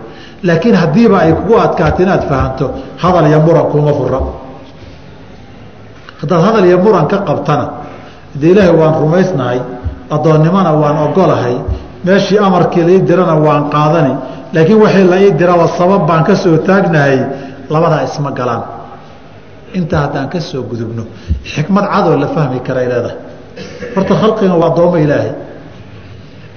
[0.47, 2.65] Laakiin haddiiba ay kugu adkaato inaad fahanto
[3.03, 4.19] hadal iyo muran kuma fura
[6.21, 7.65] haddaad hadal iyo muran ka qabtana
[8.39, 9.59] de ilaahay waan rumaysnahay
[10.15, 11.55] addoonnimona waan ogolahay
[12.05, 14.13] meeshii amarkii lai dirana waan qaadani
[14.55, 17.17] laakiin waxii la ii diraba sabab baan ka soo taagnahay
[17.73, 18.63] labadaa isma galaan.
[19.77, 21.03] Intaa haddaan ka soo gudubno
[21.53, 23.17] xikmad cadoo la fahmi karay leedahay
[23.95, 25.31] horta khalqigan waa addoommo ilaahay.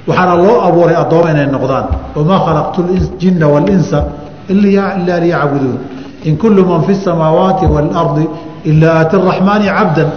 [0.09, 1.87] Waxaana loo abuuray addoommo inay noqdaan.
[2.17, 2.81] Wamaa khalaqtu
[3.21, 3.99] ljinna waalinsa
[4.53, 5.79] ilaa liyacbuduun.
[6.29, 8.25] In kullu man fi samaawaati waalardi
[8.71, 10.09] ilaa aati raxmaani cabdan.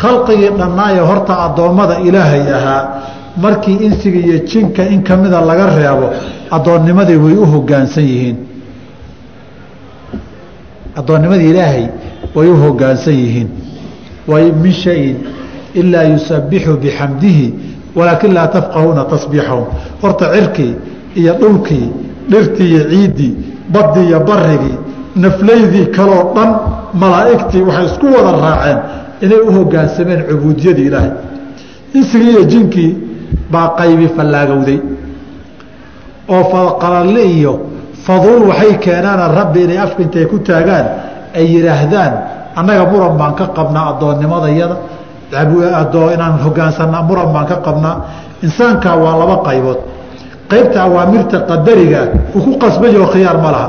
[0.00, 2.82] Khalqigii dhannaaye horta addoommada ilaahay ahaa
[3.42, 6.06] markii insiga iyo jinka in kamida laga reebo
[6.50, 8.36] addoonnimadii way u hogaansan yihiin.
[10.96, 11.86] Addoonnimadii ilaahay
[12.34, 13.48] way u hogaansan yihiin.
[14.28, 15.16] Way min shayin
[15.74, 17.54] ilaa yusabixu bixamdihi
[17.96, 19.64] walaakin laa tafqahuuna tasbiixahum
[20.02, 20.74] horta cirkii
[21.16, 21.86] iyo dhulkii
[22.30, 23.32] dhirtii iyo ciiddii
[23.72, 24.76] baddii iyo barigii
[25.16, 26.50] naflaydii kaloo dhan
[27.00, 28.78] malaa'igtii waxay isku wada raaceen
[29.24, 31.10] inay u hogaansameen cubuudiyadii ilaahay.
[31.94, 32.96] Insigii iyo jinkii
[33.52, 34.78] baa qaybi fallaagowday.
[36.28, 37.52] oo faqalalle iyo
[38.04, 40.86] faduul waxay keenaana rabbi inay afka intay ku taagaan
[41.34, 42.12] ay yidhaahdaan
[42.58, 44.76] annaga muran baan ka qabnaa addoonnimadayada
[46.14, 47.96] inaan hogaansanaa muran baan ka qabnaa.
[48.42, 49.78] Insaankaa waa laba qaybood.
[50.50, 53.68] Qaybta awaamirta qadarigaa uu ku qasbayo khiyaar ma laha.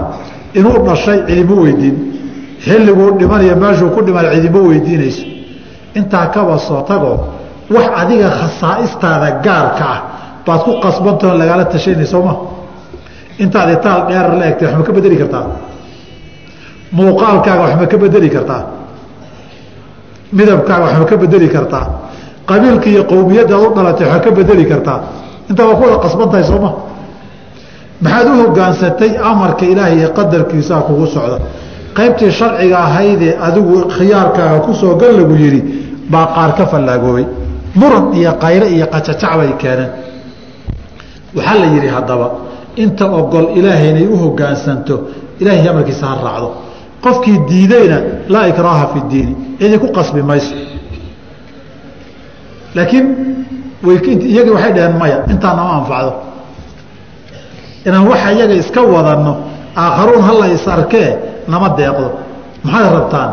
[0.54, 1.96] Inuu dhashay cidimo weydiin
[2.66, 5.24] xilliguu dhimanayo meeshuu ku dhiman cidimo weydiinayso
[5.98, 7.18] intaa kaba soo tagoo
[7.74, 10.00] wax adiga khasaa'istaada gaarka ah
[10.46, 12.34] baad ku qasbantaho lagaala tashanay sooma
[13.40, 15.46] intaad itaal dheer la egtay wax ka bedeli kartaa?
[16.92, 18.62] Muuqaalkaaga wax ka bedeli kartaa?
[20.34, 21.86] Midabkaaga wax ka bedeli kartaa?
[22.50, 25.00] Qabiilka iyo qowmiyaddaad u dhalatay wax ka bedeli kartaa?
[25.50, 26.46] Intaa waa ku wada qasban tahay
[28.02, 31.38] maxaad u hogaansatay amarka ilaahay iyo qadarkiisaa kugu socda
[31.98, 35.62] qaybtii sharciga ahaydee adigu khiyaarkaaga ku soo gal lagu yidhi
[36.12, 37.26] baa qaar ka fallaagoobay
[37.76, 39.92] muran iyo qayre iyo qajajac bay keeneen.
[41.36, 42.28] Waxaa la yidhi haddaba
[42.84, 44.96] inta ogol ilaahay inay u hogaansanto
[45.42, 46.50] ilaahay amarkiisa ha raacdo.
[47.04, 47.98] Qofkii diidayna
[48.34, 50.56] laa ikraaha fi diini cidi ku qasbi mayso.
[52.76, 53.06] Laakiin
[54.32, 56.12] iyagii waxay dhaheen maya intaa nama anfacdo.
[57.88, 59.34] Inaan waxa iyaga iska wadanno
[59.84, 61.10] aakharuun hala is arkee
[61.48, 62.08] nama deeqdo.
[62.64, 63.30] Maxaad rabtaan?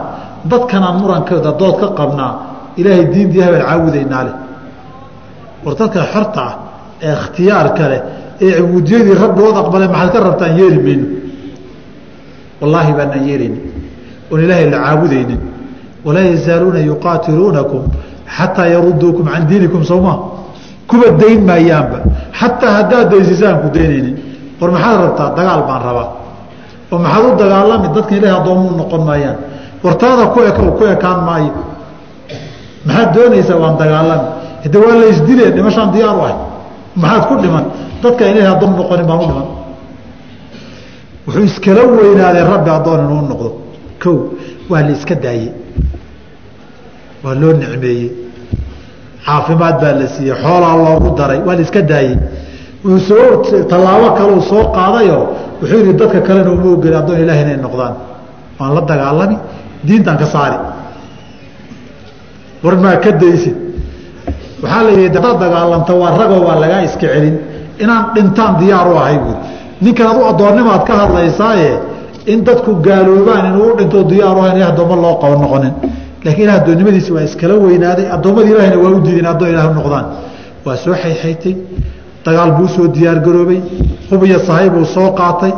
[0.50, 2.32] Dadkanaan murankooda dood ka qabnaa
[2.80, 4.34] ilaahay diintii habeen caabudaynaa leh.
[5.64, 6.54] War dadka xorta ah
[7.06, 8.00] ee ikhtiyaarka leh
[8.44, 11.06] ee cubuudiyadii rabbigood aqbalay maxaad ka rabtaan yeeli mayno?
[12.60, 13.62] Wallaahi baanaan yeelaynin
[14.30, 15.40] oon ilaahay la caabudaynin.
[16.06, 17.82] Walaa yazaaluuna yuqaatiluunakum
[18.36, 20.14] xataa yaruduukum can diinikum sowma
[20.90, 21.98] kuba dayn maayaanba.
[22.40, 24.16] Xataa haddaad daysisaan ku daynaynin.
[24.60, 26.08] War maxaad rabtaa dagaal baan rabaa?
[26.92, 29.36] Oo maxaad u dagaalami dadkan ilahay addoommuu noqon maayaan?
[29.84, 31.52] Wartaada ku ek ku ekaan maayo
[32.86, 34.26] maxaad doonaysaa waan dagaalami
[34.64, 36.36] hade waa la isdile dhimashaan diyaar u ahay
[37.02, 37.64] maxaad ku dhiman?
[38.02, 39.46] Dadka ilahay addoon noqonin baan u dhiman.
[41.26, 43.48] Wuxuu iskala weynaaday rabbi addoon inuu noqdo.
[44.02, 44.10] Ko
[44.70, 45.50] waa la iska daayey.
[47.24, 48.08] Waa loo nicmeeyey.
[49.26, 50.34] Caafimaad baa la siiyey.
[50.42, 51.40] Xoolaa loogu daray.
[51.46, 52.16] Waa la iska daayey.
[52.84, 55.22] Wuu soo tallaabo kaleu soo qaadayoo
[55.60, 57.94] wuxuu yidhi dadka kalena uma ogeli addoon ilahi inay noqdaan.
[58.58, 59.36] Waan la dagaalami
[59.86, 60.56] diintaan ka saari
[62.66, 63.56] war maa ka daysid
[64.62, 67.36] waxaa la yidhi hadaad dagaalamta waa ragoo waa lagaa iska celin.
[67.82, 69.38] Inaan dhintaan diyaar u ahay buuri
[69.84, 71.70] ninkan adu addoonnimaad ka hadlaysaaye
[72.32, 75.72] in dadku gaaloobaan inuu u dhinto diyaar u ahayn addoommo loo qabo noqonin.
[76.24, 78.06] Lakiin ilah addoonnimadiisi waa iskala weynaaday.
[78.16, 80.06] Addoommadii ilahina waa u diideen addoon ilah noqdaan.
[80.64, 81.54] Waa soo xayxaytay
[82.26, 83.60] dagaal buu soo diyaargaroobay.
[84.10, 85.52] Hub iyo sahay buu soo qaatay.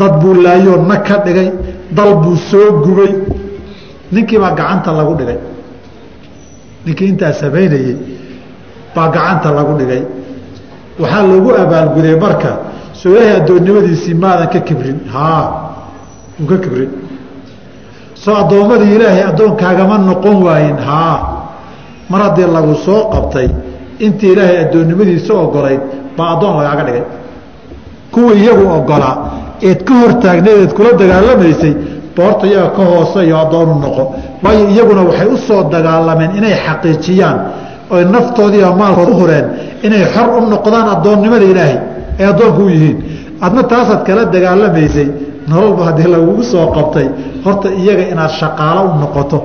[0.00, 1.48] Dad buu laayoo nag ka dhigay.
[1.96, 3.10] Dal buu soo gubay.
[4.14, 5.38] Ninkiibaa gacanta lagu dhigay
[6.86, 7.96] ninkii intaa samaynayey
[8.94, 10.02] baa gacanta lagu dhigay.
[11.00, 12.50] Waxaa loogu abaalguday marka
[13.00, 14.98] soo ilaahay addoonnimadiisii maadan ka kibrin.
[15.14, 15.44] Haa
[16.40, 16.90] uu ka kibrin.
[18.22, 20.76] Soo addoommadii ilaahay addoonkaagama noqon waayin.
[20.88, 21.16] Haa
[22.10, 23.48] mar haddii lagu soo qabtay
[24.06, 25.80] intii ilaahay addoonnimadiisa ogolayd
[26.16, 27.04] baa addoon lagaaga dhigay.
[28.12, 29.16] Kuwii iyagu ogolaa
[29.68, 31.72] eed ka hortaagneed eed kula dagaalamaysay
[32.16, 34.02] boorta iyaga ka hoose iyo addoonu noqo.
[34.42, 37.38] Waayo iyaguna waxay u soo dagaalameen inay xaqiijiyaan
[37.94, 39.46] oy naftoodiiyo maalkooda u hureen
[39.86, 41.78] inay xor u noqdaan addoonnimada ilaahay
[42.20, 42.96] ay addoonka u yihiin.
[43.44, 45.08] Adna taasaad kala dagaalamaysay
[45.50, 47.06] nololba haddii lagugu soo qabtay
[47.44, 49.38] horta iyaga inaad shaqaalo u noqoto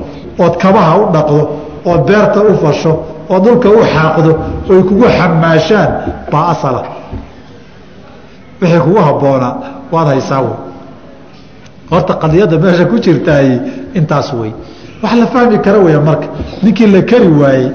[0.44, 1.42] ood kabaha u dhaqdo
[1.92, 2.92] ood beerta u fasho
[3.32, 4.32] oo dhulka u xaaqdo
[4.72, 5.90] oy kugu xamaashaan
[6.32, 6.82] baa asala.
[8.62, 9.54] Wixii kugu habboonaa
[9.94, 10.56] waad haysaa wey
[11.92, 13.48] horta qadiyadda meesha ku jirtaay
[14.00, 14.52] intaas wey
[15.04, 16.28] wax la fahmi kara weya marka.
[16.64, 17.70] Ninkii la keri waayey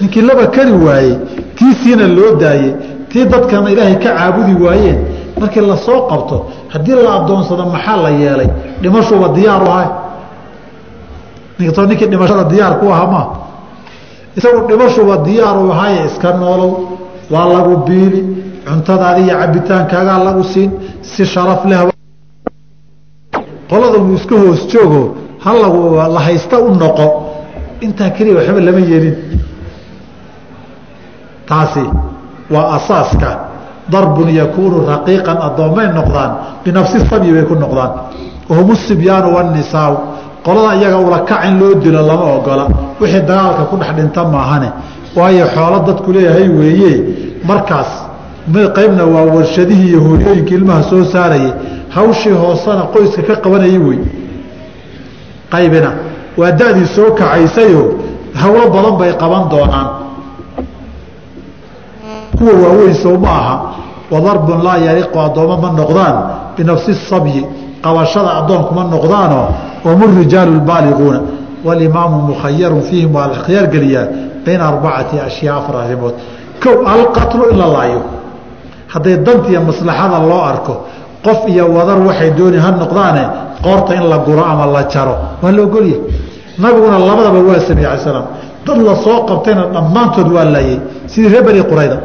[0.00, 1.14] ninkii laba keri waayey
[1.56, 2.72] tiisiina loo daayey
[3.10, 4.98] tii dadkana ilaahay ka caabudi waayeen.
[5.40, 6.36] Markii la soo qabto
[6.72, 8.48] haddii la adoonsado maxaa la yeelay?
[8.82, 9.88] Dhimashuba diyaaru ahay.
[11.58, 13.26] Ninkii dhimashada diyaar ku aha maa?
[14.36, 16.72] Isagu dhimashuba diyaaru ahaye iska noolow
[17.30, 18.20] waa lagu biili
[18.66, 20.70] cuntadaadi iyo cabitaankaagaa lagu siin
[21.02, 21.91] si sharaf leh
[23.72, 25.02] qolada uu iska hoos joogo
[25.44, 25.80] ha lagu
[26.14, 27.06] la haysta u noqo.
[27.86, 29.16] Intaa keliya waxba lama yeelin.
[31.48, 31.84] Taasi
[32.50, 33.30] waa asaaska.
[33.92, 36.30] Darbun yakuunu raqiiqan addoommay noqdaan.
[36.64, 37.90] Binafsi sabyi bay ku noqdaan.
[38.48, 39.94] Wahum sibyaanu wanisaau
[40.46, 42.64] qolada iyaga ulakac in loo dilo lama ogola.
[43.00, 44.68] Wixii dagaalka ku dhex dhinta maahane.
[45.16, 46.92] Waayo xoolo dadku leeyahay weeye.
[47.48, 47.90] Markaas
[48.76, 51.52] qaybna waa warshadihii iyo hooyooyinkii ilmaha soo saarayay
[51.94, 53.98] hawshii hoosena qoyska ka qabanayay wey.
[55.50, 55.90] Qaybina
[56.36, 57.82] waa da-dii soo kacaysayo
[58.34, 59.88] hawlo badan bay qaban doonaan.
[62.38, 63.74] Kuwa waaweyn sow aha.
[64.10, 66.16] Wadarbun laa yariqu addoommo ma noqdaan.
[66.56, 67.46] Binafsi sabyi
[67.82, 69.46] qabashada addoonkuma noqdaanoo
[69.84, 71.20] wahum rijaalu baaliquuna.
[71.64, 74.06] Walimaamu mukhayarun fiihim waa la khiyaar geliyaa
[74.46, 76.14] bayna arbacati ashyaa afar arrimood
[76.62, 78.02] kow alqatlu in la laayo.
[78.88, 80.74] Hadday dantiiyo maslaxada loo arko
[81.24, 83.22] qof iyo wadar waxay dooni ha noqdaane
[83.64, 85.14] qoorta in la guro ama la jaro.
[85.42, 86.00] Waa la ogolyahy
[86.58, 88.26] nabiguna labadaba waa sameyey ala slam
[88.66, 91.98] dad la soo qabtayna dhammaantood waa laayey sidii reer bani qurayda.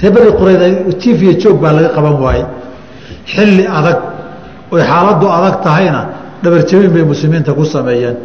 [0.00, 0.64] Reer bani qurayda
[1.00, 2.44] jiif iyo joog baa laga qaban waaye
[3.32, 3.98] xilli adag
[4.72, 6.00] oy xaaladdu adag tahayna
[6.42, 8.16] dhabarjabin bay muslimiinta ku sameeyeen.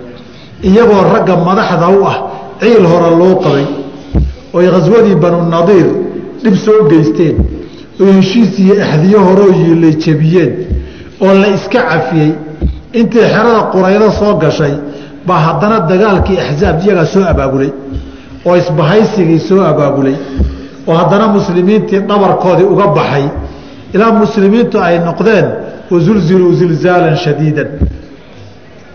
[0.63, 2.17] Iyagoo ragga madaxda u ah
[2.61, 3.65] ciil hore loo qabay
[4.53, 5.87] oy khaswadii banu nadiir
[6.43, 7.35] dhib soo geysteen
[8.15, 10.51] heshiis iyo axdiyo horoo yiilay jebiyeen
[11.25, 12.31] oo la iska cafiyey.
[12.99, 14.73] Intii xerada quraydo soo gashay
[15.27, 17.71] baa haddana dagaalkii axsaab iyagaa soo abaabulay
[18.47, 20.15] oo isbahaysigii soo abaabulay
[20.87, 23.25] oo haddana muslimiintii dhabarkoodii uga baxay.
[23.93, 25.47] Ilaa muslimiintu ay noqdeen
[25.91, 27.67] wasulziluu zilzaalan shadiidan.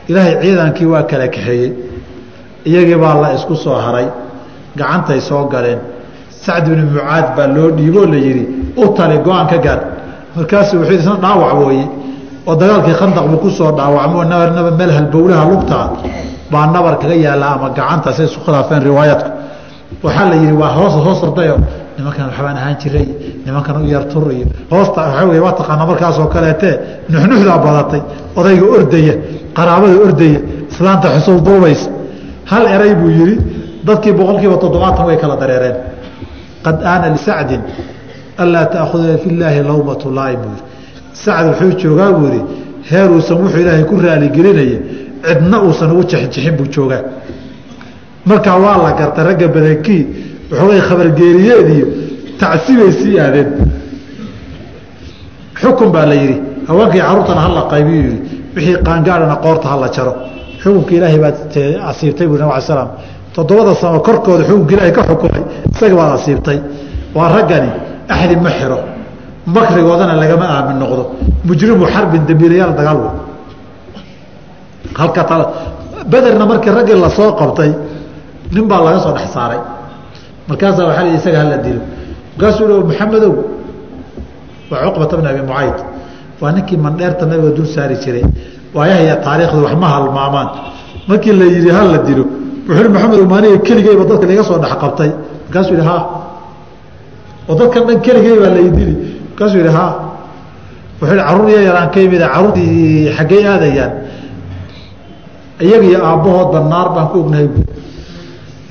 [0.09, 1.71] Ilaahay ciidankii waa kala kaxeeyey
[2.69, 4.07] iyagii baa la isku soo haray
[4.79, 5.79] gacantay soo galeen
[6.47, 8.45] sacd bni mucaad baa loo dhiiboo la yidhi
[8.83, 9.81] u tali go'aan ka gaar.
[10.37, 11.87] Markaasuu wuxuu isna dhaawac wooye.
[12.47, 15.87] Oo dagaalkii khandaq buu ku soo dhaawacmo nabarnaba meel halbowlaha lugtaa
[16.51, 19.31] baa nabar kaga yaallaa ama gacanta say isu khilaafeen riwaayaadku
[20.05, 21.57] waxaa la yidhi waa hoosa hoos ordayo
[21.99, 23.09] nimankan waxbaan ahaan jiray
[23.45, 26.75] nimankan u yartur iyo hoosta waxaa wey waa taqaana markaasoo kaleetee
[27.11, 28.03] nuxnuxdaa badatay
[28.39, 29.15] odayga ordaya
[29.57, 31.91] qaraabada ordaya islaanta xusuus duubaysa.
[32.51, 33.37] Hal eray buu yidhi
[33.87, 35.77] dadkii boqol toddobaatan way kala dareereen
[36.67, 37.63] qad aana lisacdin
[38.43, 40.59] anlaa taahuda fi llaahi lawmatu laaim buu
[41.25, 42.43] sacd wuxuu joogaa buu yidhi
[42.91, 44.79] heeruusan wuxuu ilaahay ku raaligelinaya
[45.27, 47.03] cidna uusan ugu jexjexin buu joogaa
[48.29, 50.03] markaa waa la gartay ragga badankii
[50.51, 51.87] waxoogay khabargeeriyeed iyo
[52.41, 53.49] tacsibay sii aadeen
[55.61, 56.37] xukun baa la yidhi
[56.69, 58.19] haweenkii carruurtana hala qaybiyu yidhi
[58.57, 60.13] wixii qaangaadhana qoorta hala jaro
[60.63, 61.37] xukunka ilaahay baad
[61.91, 62.89] asiibtay bui nab ala slam
[63.37, 65.43] toddobada samo korkooda xukunka ilaahay ka xukumay
[65.75, 66.59] isaga baad asiibtay
[67.15, 67.71] waa raggani
[68.09, 68.79] axdi ma xiro.
[69.47, 71.03] Makrigoodana lagama aamin noqdo.
[71.45, 73.13] Mujrimu xarbin dambiilayaal dagaal wey
[74.99, 75.23] halka
[76.11, 77.71] bederna markii raggii la soo qabtay
[78.55, 79.61] nin baa laga soo dhex saaray.
[80.49, 81.81] Markaasaa waxaa la isaga hala dilo
[82.37, 83.35] markaasuu hi maxamedow
[84.71, 85.79] waa cuqbata bn abi mucayd
[86.41, 88.25] waa ninkii mandheerta nabiga dul saari jiray.
[88.75, 90.49] Waayahaya taariikhdu wax ma halmaamaan.
[91.09, 92.25] Markii la yidhi hala dilo
[92.69, 95.11] wuxuu hi maxamedow maaniga keligeyba dadka laga soo dhex qabtay.
[95.47, 95.97] Markaasuu yihi ha
[97.49, 98.95] oo dadkan dhan keligey baa lay dili
[99.31, 99.87] markaasuu yihi ha
[101.01, 103.93] wuxuu carruur ya yaraan ka yimid carruurtii xaggey aadayaan.
[105.65, 107.49] Iyaga iyo aabbahoodba naar baan ku ognahay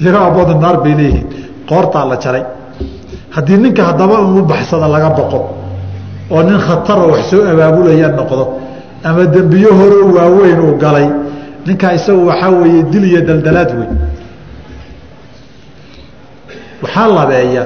[0.02, 1.28] iyaga aabbahooda naar bay leeyihiin.
[1.70, 2.44] Qoortaa la jaray.
[3.36, 5.40] Haddii ninka haddaba uu baxsada laga boqo
[6.34, 8.44] oo nin khataroo wax soo abaabulaya noqdo
[9.08, 11.08] ama dembiyo horoo waaweyn uu galay
[11.66, 13.90] ninkaa isagu waxaa weeye dil iyo daldalaad wey
[16.84, 17.64] waxaa labeeya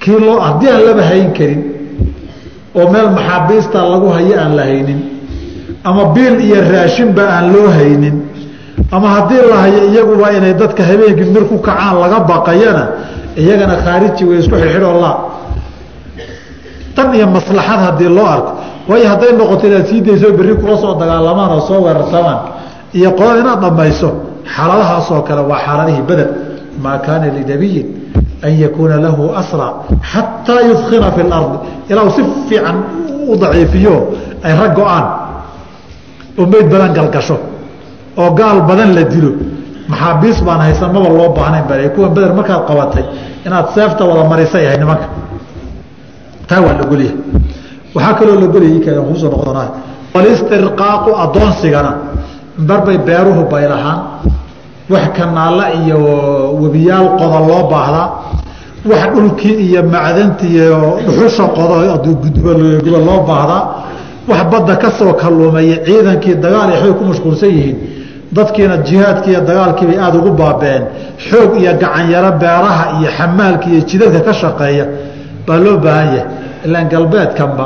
[0.00, 1.62] kii loo haddii aan laba hayn karin
[2.74, 5.00] oo meel maxaabiista lagu hayo aan la haynin
[5.84, 8.16] ama biil iyo raashinba aan loo haynin
[8.90, 12.84] ama haddii la hayo iyaguba inay dadka habeenkii mir ku kacaan laga baqayana
[13.36, 15.12] iyagana khaariji way isku xidhxidhoo la
[16.96, 18.52] tan iyo maslaxad haddii loo arko.
[18.88, 20.00] Waayo hadday noqoto inaad sii
[20.38, 22.38] berri kula soo dagaalamaan oo soo weerarsamaan
[22.98, 24.10] iyo qolada inaad dhammayso
[24.54, 26.28] xaaladahaasoo kale waa xaaladihii beder
[26.82, 27.86] maa kaana linabiyin
[28.42, 29.66] an yakuuna lahu asra
[30.12, 31.58] xataa yudkina fi lardi.
[31.90, 32.76] Ilaa uu si fiican
[33.28, 33.94] u daciifiyo
[34.42, 35.04] ay rag go'aan
[36.38, 37.36] oo meyd badan galgasho
[38.16, 39.32] oo gaal badan la dilo.
[39.88, 43.04] Maxaabiis baan haysan maba loo baahnayn ba kuwan beder markaad qabatay
[43.46, 45.06] inaad seefta wada marisay ahay nimanka.
[46.48, 47.16] Taa waa lagolyahay
[47.94, 49.62] waxaa kaloo lagolya ku soo noqdona
[50.14, 51.92] walistirqaaqu addoonsigana
[52.68, 53.98] barbay beeruhu baylahaan
[54.92, 55.98] wax kanaalla iyo
[56.62, 58.06] webiyaal qoda loo baahdaa
[58.90, 61.74] wax dhulkii iyo macdantii iyo dhuxusha qodo
[62.34, 62.52] guba
[63.08, 63.62] loo baahdaa
[64.30, 67.76] wax badda ka soo kalluumeeya ciidankii dagaal ay xoog ku mashquulsan yihiin.
[68.36, 70.82] Dadkiina jihaadkii iyo dagaalkiibay aada ugu baabeen.
[71.28, 74.84] Xoog iyo gacanyaro beeraha iyo xamaalka iyo jidadka ka shaqeeya
[75.46, 76.24] baa loo baahan yahay.
[76.66, 77.64] Ilaan galbeedkanba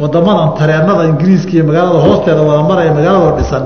[0.00, 3.62] wadamadan tareenada ingiriiska iyo magaalada hoosteeda wada maraya magaalado dhisan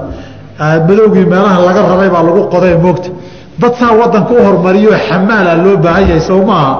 [0.58, 3.10] madowgii meelaha laga raray baa lagu qoday moogta
[3.58, 6.72] dad saa wadanka u hormariyo xamaala loo baahan yahay sow maaha.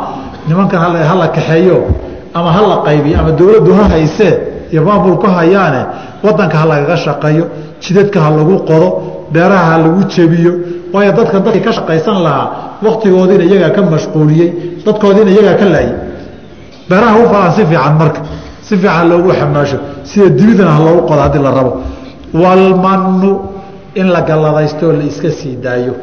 [0.49, 1.87] Nimankan hala kaxeeyo
[2.35, 4.35] ama hala qaybiyo ama dowladdu ha haysee
[4.73, 5.87] iyo maamulku hayaane
[6.23, 7.45] wadanka ha lagaga shaqeeyo
[7.81, 8.89] jidadka ha lagu qodo
[9.33, 10.53] beeraha ha lagu jebiyo.
[10.93, 12.47] Waayo dadkan dadkii ka shaqaysan lahaa
[12.83, 14.51] waktigoodiina iyagaa ka mashquuliyey
[14.87, 15.95] dadkoodiina iyagaa ka laayay.
[16.89, 17.25] Beeraha u
[17.57, 18.21] si fiican marka
[18.63, 21.73] si fiican loogu xamaasho sida dibidana ha loogu qodo haddii la rabo.
[22.35, 23.31] Walmanu
[23.95, 25.95] in la galladaysto oo la iska sii daayo.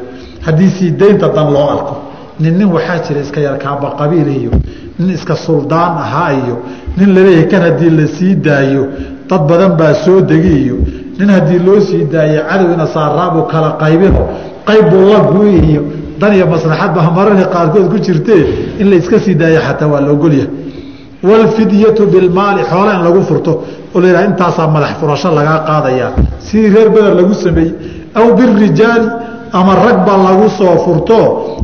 [0.46, 1.94] Haddii sii daynta dan loo arko
[2.40, 4.50] nin nin waxaa jira iska yarkaaba qabiil iyo
[4.98, 6.56] nin iska suldaan ahaa iyo
[6.96, 8.86] nin la leeyahay kan haddii la sii daayo
[9.28, 10.76] dad badan baa soo degi iyo
[11.18, 14.20] nin haddii loo sii daayo cadowina saaraabuu kala qaybino
[14.68, 15.82] qayb buu la guy iyo
[16.20, 18.42] dan iyo maslaxad baa mararka qaarkood ku jirtee
[18.80, 20.48] in la iska sii daayo xataa waa la ogolyahay
[21.22, 23.52] waalfidyatu bilmaali xoola in lagu furto
[23.94, 26.10] oo la yidhaha intaasaa madax furasho lagaa qaadayaa
[26.46, 27.72] sidii reer beder lagu sameeyey
[28.18, 29.08] aw birijaali
[29.58, 31.18] ama rag ba lagu soo furto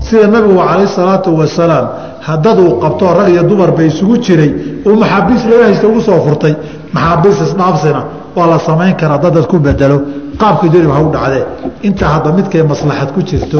[0.06, 1.86] sida nabigu calayh salaatu wasalaam
[2.26, 4.50] hadaduu qabto rag iyo dumarba isugu jiray
[4.86, 6.54] uu maxaabiis laga haysta ugu soo furtay
[6.94, 8.00] maxaabiis isdhaafsina
[8.36, 9.98] waa la samayn karaa dadad ku bedelo.
[10.40, 11.44] Qaabkii doonib ha u dhacdee
[11.86, 13.58] intaa hadda midkay maslaxad ku jirto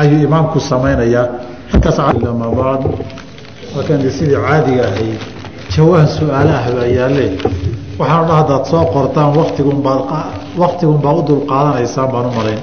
[0.00, 1.26] ayuu imaamku samaynayaa.
[1.72, 2.82] Halkaasama bacd
[3.74, 5.20] halkan sidii caadiga ahayd
[5.74, 7.26] jawaan su'aalaah baa yaalle
[7.98, 10.00] waxaanu dha hadaad soo qortaan waktigunbaad
[10.62, 12.60] waktigunbaa u dulqaadanaysaan baan u malayn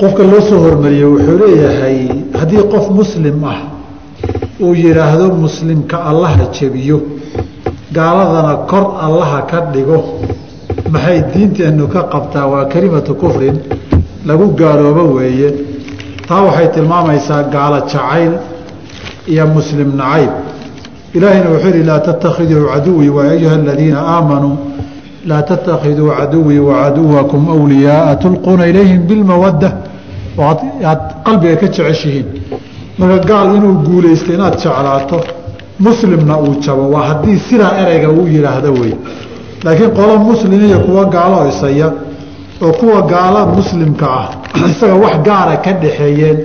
[0.00, 1.98] qofka loo soo hormariyey wuxuu leeyahay
[2.40, 3.58] haddii qof muslim ah
[4.64, 6.98] uu yidhaahdo muslimka allaha jebiyo
[7.96, 9.98] gaaladana kor allaha ka dhigo
[10.92, 12.46] maxay diinteennu ka qabtaa?
[12.52, 13.56] Waa kelimatu kufrin
[14.28, 15.50] lagu gaaloobo weeye.
[16.28, 18.32] Taa waxay tilmaamaysaa gaalo jacayl
[19.32, 20.32] iyo muslim nacayb
[21.14, 24.56] ilaahayna wuxuu yihi laa tattakhiduu caduwii wa ayuha aladiina aamanuu
[25.26, 29.70] laa tattakhiduu caduwii wacaduwakum wliyaaa tulquuna ilayhim bilmawadda
[30.90, 32.26] aad qalbiga ka jeceshihiin
[32.98, 35.18] marka gaal inuu guulaysto inaad jeclaato
[35.86, 38.92] muslimna uu jabo waa haddii sidaa ereyga uu yidhaahdo wey
[39.64, 41.88] laakiin qolo muslim iyo kuwa gaalo isaya
[42.62, 44.28] oo kuwa gaala muslimka ah
[44.70, 46.38] isaga wax gaara ka dhaxeeyeen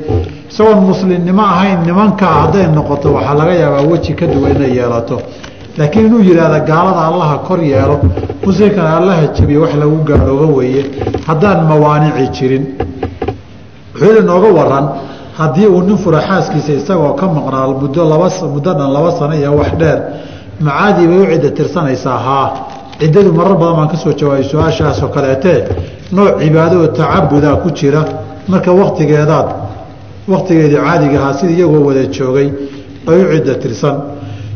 [0.52, 5.22] isagoon muslimnimo ahayn nimankaa hadday noqoto waxaa laga yaabaa weji ka duwan inay yeelato.
[5.78, 7.96] Laakiin inuu yidhaahda gaalada allaha kor yeelo
[8.46, 10.84] muslimkana allaha jabiyo wax lagu gaaloobo weeye
[11.28, 12.66] haddaan mawaanici jirin.
[13.94, 14.86] Wuxuu inooga waran
[15.38, 19.52] haddii uu nin fura xaaskiisa isagoo ka maqnaa muddo laba muddo dhan laba sano iyo
[19.56, 20.00] wax dheer
[20.66, 22.48] macaadii bay u cidda tirsanaysaa haa.
[23.00, 25.60] Ciddadu marar badan baan ka soo jawaabay su'aashaasoo kaleetee
[26.12, 28.02] nooc cibaado oo tacabudaa ku jira.
[28.48, 29.48] Marka waktigeedaad
[30.28, 32.50] waktigeedii caadiga ahaa sida iyagoo wada joogay
[33.08, 33.96] ay u cidda tirsan.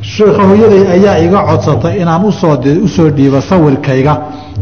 [0.01, 4.13] Sheekha hooyaday ayaa iga codsatay inaan u soo u soo dhiibo sawirkayga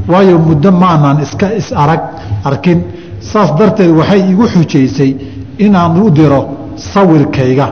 [0.07, 2.01] waayo muddo maanan iska is arag
[2.43, 2.83] arkin.
[3.19, 5.15] Saas darteed waxay igu xujaysay
[5.57, 6.41] inaan u diro
[6.75, 7.67] sawirkayga.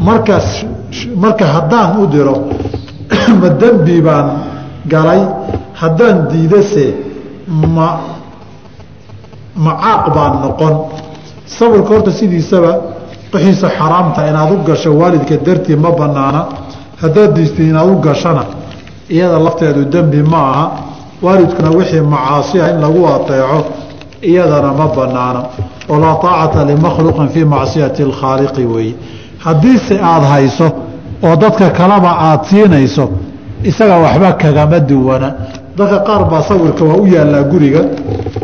[0.00, 0.64] Markaas
[1.16, 2.34] marka haddaan u diro
[3.40, 4.26] ma dembi baan
[4.86, 5.22] galay.
[5.74, 6.94] Haddaan diidase
[7.46, 8.15] ma
[9.56, 10.74] macaaq baan noqon.
[11.46, 12.72] Sawirka horta sidiisaba
[13.32, 16.40] wixiisa xaraamta inaad u gasho waalidka dartii ma banaana
[17.02, 18.44] haddaad diistay inaad u gashana
[19.10, 20.66] iyada lafteedu dembi ma aha.
[21.22, 23.64] Waalidkuna wixii macaasi ah in lagu ateeco
[24.22, 25.40] iyadana ma banaana
[25.88, 28.94] oo taacata limakhluqin fii macsiyati alkhaaliqi weeye
[29.38, 30.66] haddiise aada hayso
[31.22, 33.08] oo dadka kaleba aada siinayso
[33.64, 35.28] isaga waxba kagama duwana
[35.78, 37.80] dadka qaar baa sawirka waa u yaallaa guriga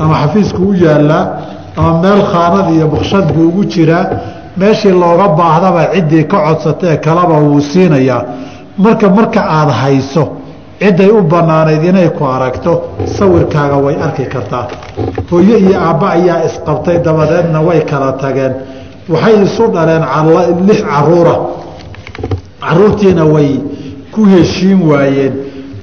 [0.02, 1.24] ama xafiisku u yaallaa
[1.76, 4.06] ama meel khaanad iyo bukshad buu ugu jiraa.
[4.56, 8.22] Meeshii looga baahdaba ciddii ka codsatae kaleba wuu siinayaa.
[8.78, 10.24] Marka marka aada hayso
[10.80, 12.72] cidday u bannaanayd inay ku aragto
[13.16, 14.66] sawirkaaga way arki kartaa.
[15.30, 18.52] Hooyo iyo aabba ayaa isqabtay dabadeedna way kala tageen.
[19.12, 20.04] Waxay isu dhaleen
[20.68, 21.34] lix caruura.
[22.60, 23.50] Caruurtiina way
[24.12, 25.32] ku heshiin waayeen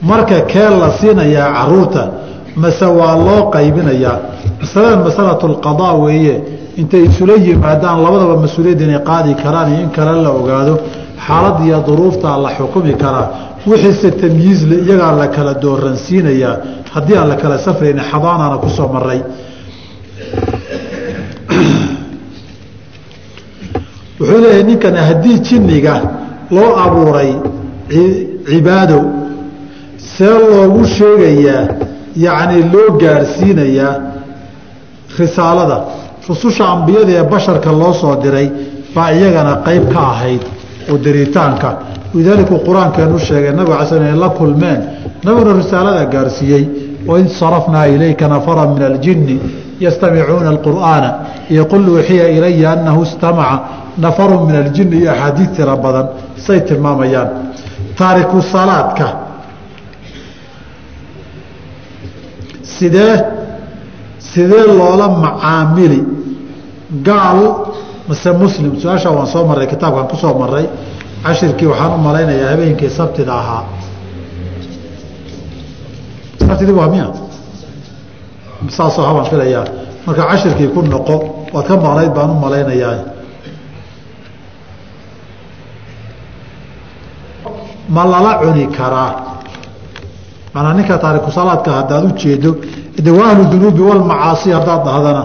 [0.01, 2.07] marka kee la siinayaa carruurta
[2.55, 4.19] mase waa loo qaybinayaa.
[4.61, 6.43] Masaladan masalatu lqadaa weeye
[6.77, 10.79] intay isula yimaadaan labadaba mas'uuliyadda inay qaadi karaan iyo in kale la ogaado
[11.27, 13.27] xaalad iyo duruuftaa la xukumi karaa.
[13.67, 16.57] Wixiise tamyiizle iyagaa la kala dooransiinayaa.
[16.93, 19.21] Haddii aan la kala safrayni xadaanana ku soo maray
[24.19, 26.01] wuxuu leeyahay ninkan haddii jinniga
[26.51, 27.35] loo abuuray
[28.49, 29.18] cibaado
[30.19, 31.63] see loogu sheegayaa
[32.25, 33.93] yacni loo gaadhsiinayaa
[35.19, 35.77] risaalada.
[36.29, 38.47] Rususha ambiyada ee basharka loo soo diray
[38.95, 40.41] baa iyagana qayb ka ahayd
[40.91, 41.69] oo diritaanka
[42.15, 44.79] lidaalika qur'aankeenu sheegay nabig ala sl la kulmeen
[45.25, 46.63] nabiguna risaalada gaarsiiyey
[47.09, 49.35] waid sarafnaa ilayka nafara min aljini
[49.85, 51.09] yastamicuuna alqur'aana
[51.53, 53.57] iyo qul uuxiya ilaya annahu istamaca
[54.05, 56.07] nafaru min aljini iyo axaadiid tira badan
[56.45, 57.29] say tilmaamayaan.
[57.97, 59.05] Taariku salaadka
[62.79, 63.15] sidee
[64.19, 65.99] sidee loola macaamili.
[67.07, 67.39] Gaal
[68.07, 70.33] mase muslim su'aashaa waan soo marray kitaabkan ku soo
[71.23, 73.63] cashirkii waxaan u malaynayaa habeenkii sabtida ahaa.
[76.47, 77.07] Sabtidii waa miya?
[78.69, 79.65] Saasoo habaan filayaa.
[80.05, 81.15] Marka cashirkii ku noqo
[81.53, 82.95] waad ka maqnayd baan u malaynayaa.
[87.89, 89.38] Ma lala cuni karaa
[90.53, 92.51] manaa ninka taariku salaadka haddaad u jeedo
[93.05, 95.23] de waa dunuubi walmacaasi haddaad dhahdana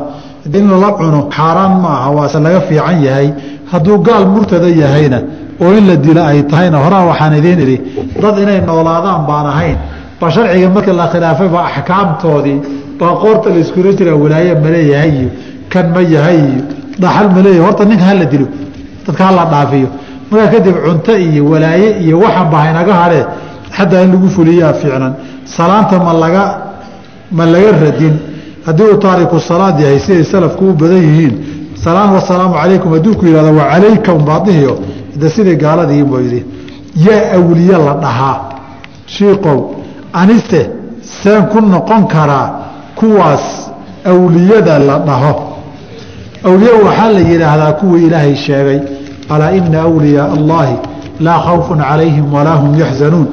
[0.59, 3.29] in lala cuno xaaraan ma aha waase laga fiican yahay.
[3.73, 5.19] Hadduu gaal murtada yahayna
[5.63, 7.77] oo in la dilo ay tahayna horaa waxaan idiin idhi
[8.23, 9.77] dad inay noolaadaan baan ahayn.
[10.21, 12.59] Ba sharciga marka la khilaafay baa axkaamtoodii
[13.01, 15.29] baa qoorta la iskula jiraa walaaye maleeyahay iyo
[15.73, 16.63] kan ma yahay iyo
[17.03, 18.47] dhaxal maleeyahay horta ninka hala dilo
[19.07, 19.89] dadka hala dhaafiyo.
[20.31, 23.25] Markaa kadib cunto iyo walaaye iyo waxan ba haynaga hadhee
[23.77, 25.13] xataa in lagu fuliyaa fiicnan.
[25.57, 26.45] Salaanta ma laga
[27.33, 28.15] ma laga radin.
[28.67, 31.35] Haddii uu taariku salaad yahay siday salafku u badan yihiin
[31.85, 34.79] salaam wasalaamu calaykum hadduu ku yihahdo wa calayka umbaadihiyo
[35.21, 36.41] de sidai gaaladii buu yidhi
[37.07, 38.37] yaa awliye la dhahaa
[39.07, 39.59] shiikow
[40.13, 40.63] anise
[41.23, 42.47] seen ku noqon karaa
[42.97, 43.45] kuwaas
[44.05, 45.33] awliyada la dhaho.
[46.45, 48.81] Awliye waxaa la yidhaahdaa kuwii ilaahay sheegay
[49.29, 50.77] alaa ina awliyaa allahi
[51.21, 53.27] laa khawfun calayhim walaa hum yaxzanuun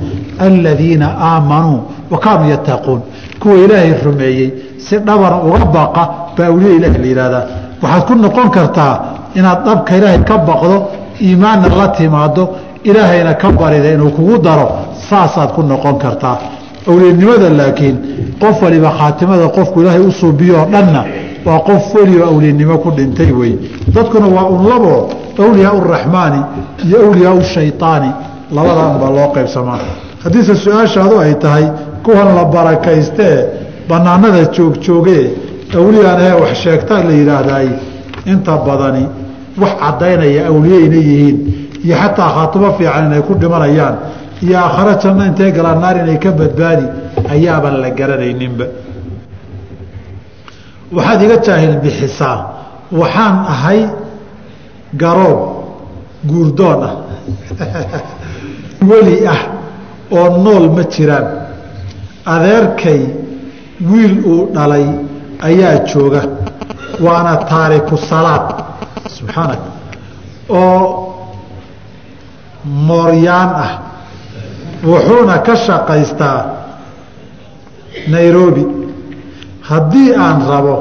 [0.47, 1.79] aladiina aamanuu
[2.11, 2.99] wa kaanuu yattaquun
[3.39, 6.03] kuwa ilaahay rumeeyey si dhabana uga baqa
[6.37, 7.45] baa awliya ilahi la yihahdaa
[7.81, 8.93] waxaad ku noqon kartaa
[9.35, 10.75] inaad dhabka ilaahay ka baqdo
[11.21, 12.43] iimaanna la timaado
[12.83, 14.67] ilaahayna ka barida inuu kugu daro
[15.09, 16.37] saasaad ku noqon kartaa.
[16.87, 17.97] Awliyanimada laakiin
[18.41, 21.03] qof waliba khaatimada qofku ilaahay u suubiyoo dhanna
[21.45, 23.53] waa qof welioo awliyanimo ku dhintay wey
[23.93, 26.39] dadkuna waa un labo awliyaa uraxmaani
[26.85, 28.09] iyo awliyaa shayaani
[28.55, 29.79] labadan baa loo qaybsamaa
[30.23, 31.65] haddiise su'aashaadu ay tahay
[32.03, 33.45] kuwan la barakaystee
[33.89, 35.23] banaanada joogjoogee
[35.75, 37.67] awliyaan ee wax sheegta la yidhaahday.
[38.25, 39.07] Inta badani
[39.61, 41.37] wax caddaynaya awliye inay yihiin
[41.83, 43.95] iyo xataa khaatumo fiican inay ku dhimanayaan
[44.43, 46.85] iyo aakhare janno intay galaan naar inay ka badbaadi
[47.29, 48.65] ayaaban la garanayninba.
[50.91, 52.37] Waxaad iga jaahil bixisaa
[52.91, 53.79] waxaan ahay
[55.01, 55.39] garoob
[56.29, 56.95] guurdoon ah.
[58.89, 59.60] Weli ah
[60.11, 61.27] oo nool ma jiraan.
[62.25, 63.01] Adeerkay
[63.89, 64.85] wiil uu dhalay
[65.47, 66.21] ayaa jooga.
[67.05, 68.45] Waana taariku salaad.
[69.15, 69.61] Subxaanak
[70.49, 70.81] oo
[72.87, 73.71] mooryaan ah.
[74.83, 76.39] Wuxuuna ka shaqaystaa
[78.07, 78.65] nairobi.
[79.69, 80.75] Haddii aan rabo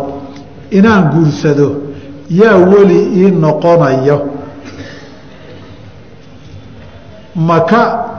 [0.71, 1.69] inaan guursado
[2.31, 4.19] yaa weli ii noqonayo.
[7.37, 8.10] Ma ka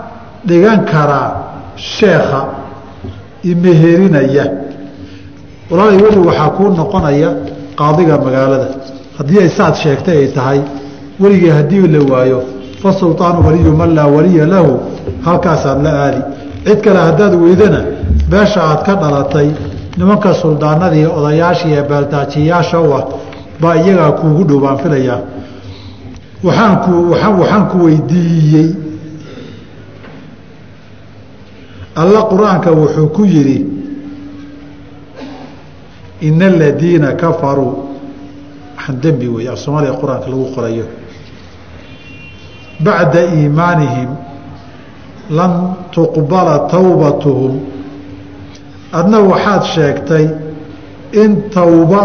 [0.48, 1.30] dhigan karaa
[1.76, 2.42] sheekha
[3.44, 4.46] imeherinaya
[5.72, 7.30] walaalay weli waxaa kuu noqonaya
[7.80, 8.68] qaadiga magaalada.
[9.18, 10.60] Haddii ay saad sheegtay ay tahay
[11.20, 12.40] weligii haddii la waayo
[12.84, 14.80] fasulطaanu waliyu man laa waliya lahu
[15.26, 16.22] halkaasaad la aadi.
[16.66, 17.82] Cid kale haddaad weydana
[18.30, 19.50] beesha aad ka dhalatay
[19.98, 23.04] nimanka suldaanada iyo odayaasha iyo beeldaajiyaasha u ah
[23.62, 25.20] baa iyagaa kuugu dhow baan filayaa.
[26.44, 28.68] Waxaan ku waxaan ku weydiiyey
[31.96, 33.66] alla qur'aanka wuxuu ku yidhi
[36.22, 37.90] ina aladiina kafaruu
[38.78, 40.86] waxaan dembi weeye af soomaaliya qur'aanka lagu qorayo.
[42.80, 44.10] Bacda iimaanihim
[45.30, 45.52] lan
[45.92, 47.60] tuqbala towbatuhum
[48.94, 50.26] adna waxaad sheegtay
[51.14, 52.02] in towba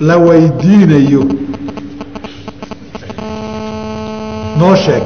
[0.00, 1.22] la weydiinayo.
[4.58, 5.02] Noo sheeg.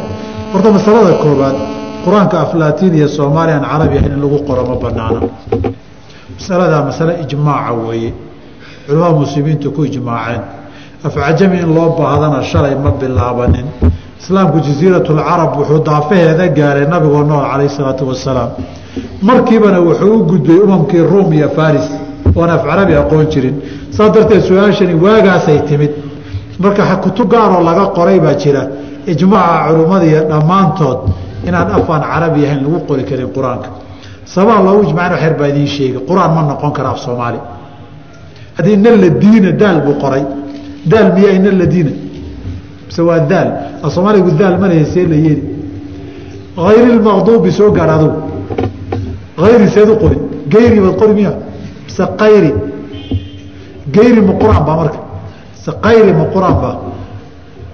[0.53, 1.73] Horta masalada koobaad
[2.05, 5.20] qur'aanka aflaatiin iyo soomaaliya aan carabi in lagu qoro ma banaana
[6.38, 8.12] masaladaa masale ijmaaca weeye.
[8.86, 10.42] Culamada muslimiintu ku ijmaaceen.
[11.05, 13.66] Afcajami in loo baahdana shalay ma bilaabanin.
[14.20, 18.50] Islaamku jasiiratulcarab wuxuu daafaheeda gaaray nabigoo nool calayh isalaatu wasalaam
[19.22, 21.86] markiibana wuxuu u gudbay umamkii ruum iyo faris
[22.36, 23.57] oon af carabi aqoon jirin.
[23.90, 25.92] Saas darteed su'aashani waagaasay timid.
[26.59, 28.62] Marka kutub gaaroo laga qoray baa jira.
[29.07, 30.98] Ijmaaca culimmadiiyo dhammaantood
[31.49, 33.68] inaan afaan carabi ahayn lagu qori karin qur'aanka.
[34.24, 36.01] Sababaa loogu ijmacna xeer baa idiin sheegay.
[36.09, 37.38] Qur'aan ma noqon kara af soomaali.
[38.57, 40.24] Haddii ina ladiina daal buu qoray.
[40.90, 41.90] Daal miyaa ina ladiina
[42.86, 43.49] mise waa daal?
[43.84, 45.42] Af soomaaligu daal malaya see la yeeli.
[46.57, 48.18] Hayri lmaqduubi soo gaadh adugu
[49.42, 50.18] hayri seed u qori
[50.53, 51.32] gayri baad qori miya
[51.86, 52.51] mise kayri
[53.97, 54.99] gayri ma qur'aan baa marka.
[55.55, 56.76] Mise kayri ma qur'aan baa?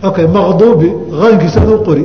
[0.08, 0.88] Okay maqduubi
[1.26, 2.04] aynkiisa ad u qori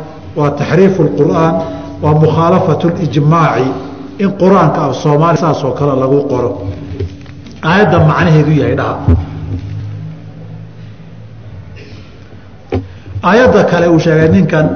[0.35, 1.53] waa taxriifu lqur'aan
[2.03, 3.67] waa mukhaalafatu lijmaaci
[4.23, 6.51] in qur'aanka af soomaali saasoo kale lagu qoro.
[7.69, 8.95] Aayadda macnaheedu yahay dhaha
[13.23, 14.67] aayadda kale uu sheegay ninkan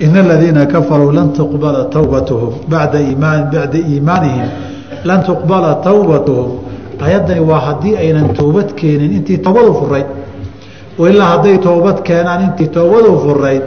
[0.00, 4.48] ina aladiina kafaruu lan tuqbala towbatuhum bada iimaan bacda iimaanihim
[5.04, 6.50] lan tuqbala towbatuhum
[7.06, 10.06] ayaddani waa haddii aynan toobad keenin intii toobadu furayd
[10.98, 13.62] oo hadday toobad keenaan intii toobadu furayd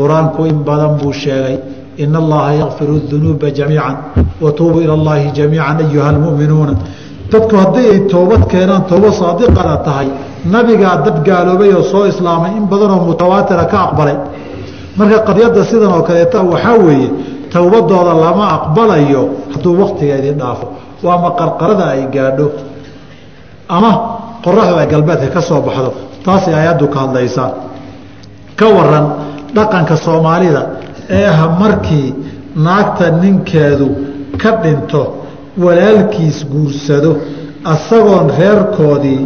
[0.00, 1.56] qur'aanku in badan buu sheegay
[2.02, 3.92] ina allaha yakfiru dunuuba jamiica
[4.44, 6.74] watuubu ila allahi jamiica ayuha almu'minuuna
[7.32, 10.08] dadku haddii ay toobad keenaan toobo saadiqana tahay.
[10.54, 14.16] Nabigaa dad gaaloobay oo soo islaamay in badanoo mutawaatira ka aqbalay.
[14.98, 17.08] Marka qadyadda sidan oo kaleeta waxaa weeye
[17.52, 19.22] towbadooda lama aqbalayo
[19.52, 20.66] hadduu waktigeedii dhaafo.
[21.04, 22.46] Waa ama qarqarada ay gaadho?
[23.76, 23.90] Ama
[24.44, 25.90] qoraxdu ay galbeedka ka soo baxdo?
[26.24, 27.50] Taasay ayaddu ka hadlaysaa
[28.58, 29.06] ka waran
[29.56, 30.62] dhaqanka soomaalida
[31.18, 32.08] ee ah markii
[32.66, 33.86] naagta ninkeedu
[34.42, 35.02] ka dhinto
[35.64, 37.10] walaalkiis guursado
[37.72, 39.20] asagoon reerkoodii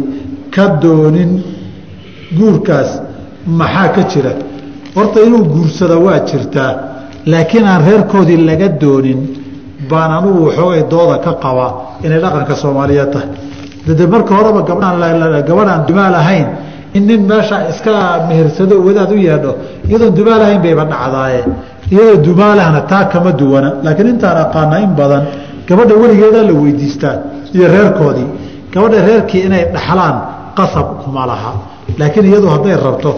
[0.55, 1.31] ka doonin
[2.37, 2.89] guurkaas
[3.59, 4.31] maxaa ka jira?
[4.95, 6.71] Horta inuu guursado waa jirtaa
[7.31, 9.19] laakiin aan reerkoodii laga doonin
[9.89, 11.71] baan anugu waxoogay dooda ka qabaa
[12.05, 13.29] inay dhaqanka soomaaliyeed tahay.
[13.87, 14.97] Dade marka horeba gabdhaan
[15.49, 16.47] gabadhaan dumaal ahayn
[16.99, 19.51] nin meesha iska mehersado wadaad u yeedho
[19.89, 21.41] iyadoon dumaal ahayn bayba dhacdaaye.
[21.91, 23.69] Iyadoo dumaalahna taa kama duwana.
[23.83, 25.23] Laakiin intaan aqaana in badan
[25.67, 27.15] gabadha weligeedaa la weydiistaa
[27.55, 28.27] iyo reerkoodii.
[28.73, 30.15] Gabadha reerkii inay dhaxlaan
[30.57, 31.51] qasab kuma laha.
[31.99, 33.11] Laakiin iyadu hadday rabto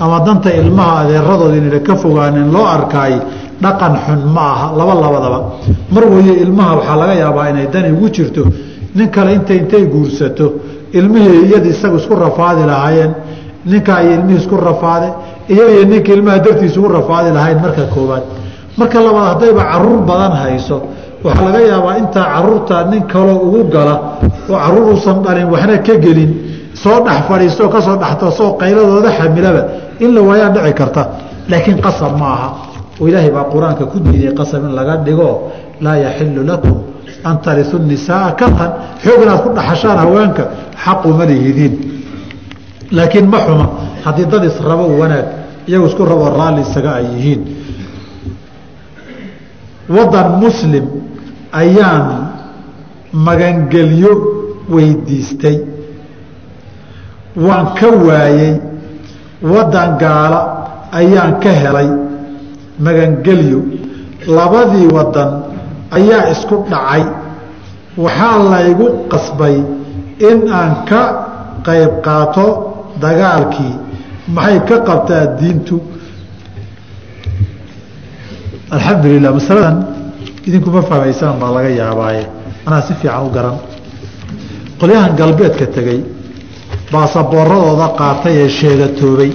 [0.00, 3.14] ama danta ilmaha adeeradooda inayna ka fogaanin loo arkaay
[3.62, 5.38] dhaqan xun ma aha laba labadaba.
[5.94, 8.42] Mar weeye ilmaha waxaa laga yaabaa inay dani ugu jirto
[8.96, 10.46] nin kale intay intay guursato
[10.98, 13.12] ilmihii iyada isagu isku rafaadi lahaayeen
[13.70, 15.08] ninkaa iyo ilmihii isku rafaade
[15.52, 18.24] iyaga iyo ninka ilmaha dartiisa ugu rafaadi lahayn marka koowaad.
[18.78, 20.76] Marka labaad haddayba carruur badan hayso
[21.24, 23.94] waxaa laga yaabaa intaa carruurta nin kaloo ugu gala
[24.50, 26.30] oo carruur uusan dhalin waxna ka gelin
[26.82, 29.62] soo dhex fadhiistooo ka soo dhextoosoo qayladooda xamilaba
[30.04, 31.02] in la waayaa dhici karta.
[31.50, 32.48] Laakiin qasab ma aha
[33.00, 35.28] oo ilaahay baa qur'aanka ku diiday qasab in laga dhigo
[35.84, 36.74] laa yaxilu lakum
[37.24, 38.70] an tarisu nisaaa karhan
[39.04, 40.44] xoog inaad ku dhaxashaan haweenka
[40.84, 41.74] xaquma lihidiin.
[42.96, 43.66] Laakiin ma xuma
[44.04, 45.26] haddii dad israbo wanaag
[45.68, 47.40] iyagu isku rabo raalli isaga ay yihiin.
[49.96, 50.84] Wadan muslim
[51.52, 52.06] ayaan
[53.26, 54.12] magangelyo
[54.74, 55.56] weydiistay.
[57.36, 58.60] Waan ka waayey
[59.52, 60.40] wadan gaala
[60.92, 61.88] ayaan ka helay
[62.84, 63.60] magangelyo.
[64.36, 65.43] Labadii wadan
[65.90, 67.04] ayaa isku dhacay.
[67.96, 69.56] Waxaa laygu qasbay
[70.28, 71.02] in aan ka
[71.66, 72.46] qayb qaato
[73.02, 73.74] dagaalkii.
[74.34, 75.76] Maxay ka qabtaa diintu?
[78.74, 79.76] Alxamdulilah masaladan
[80.46, 82.24] idinkuma fahmaysaan baa laga yaabaaye.
[82.66, 83.56] Anaa si fiican u garan.
[84.80, 86.00] Qolyahan galbeedka tegey
[86.92, 89.30] baasaboorradooda qaatay ee sheegatoobay.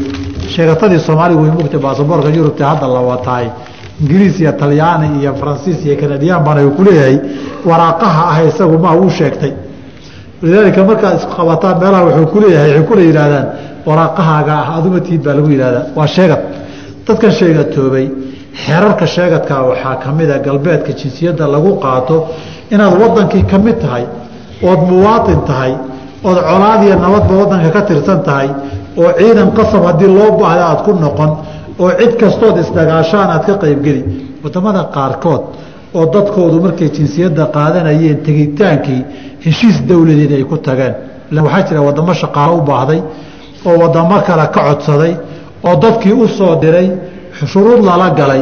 [0.54, 3.45] Sheegatadii soomaaligu way mugtay baasaboorka yurubta hadda la wataay
[4.02, 7.16] ingiriis iyo talyaani iyo faransiis iyo kanadiyaan baan ku leeyahay.
[7.70, 9.52] Waraaqaha ah isagu ma uu sheegtay.
[10.41, 13.45] Walidaalika markaad isqabataan meelaha wuxuu ku leeyahay waxay kula yidhahdaan
[13.89, 15.84] waraaqahaaga ah aduma tiid baa lagu yidhahdaa.
[15.97, 16.41] Waa sheegad.
[17.08, 18.06] Dadkan sheegatoobay
[18.64, 22.16] xeerarka sheegadkaa waxaa ka mid a galbeedka jinsiyadda lagu qaato
[22.74, 24.04] inaad wadankii ka mid tahay
[24.70, 25.74] ood muwaatin tahay
[26.28, 28.50] ood colaad iyo nabadba wadanka ka tirsan tahay
[29.02, 31.32] oo ciidan qasab haddii loo baahda aad ku noqon
[31.82, 34.01] oo cid kastood isdagaashaan aad ka qaybgeli
[34.43, 35.41] waddamada qaarkood
[35.97, 39.01] oo dadkoodu markay jinsiyadda qaadanayeen tegitaankii
[39.45, 40.93] heshiis dowladeed ay ku tageen.
[41.45, 42.99] Waxaa jira wadamo shaqaalo u baahday
[43.67, 45.13] oo wadamo kale ka codsaday
[45.67, 46.88] oo dadkii u soo diray
[47.51, 48.41] shuruud lala galay.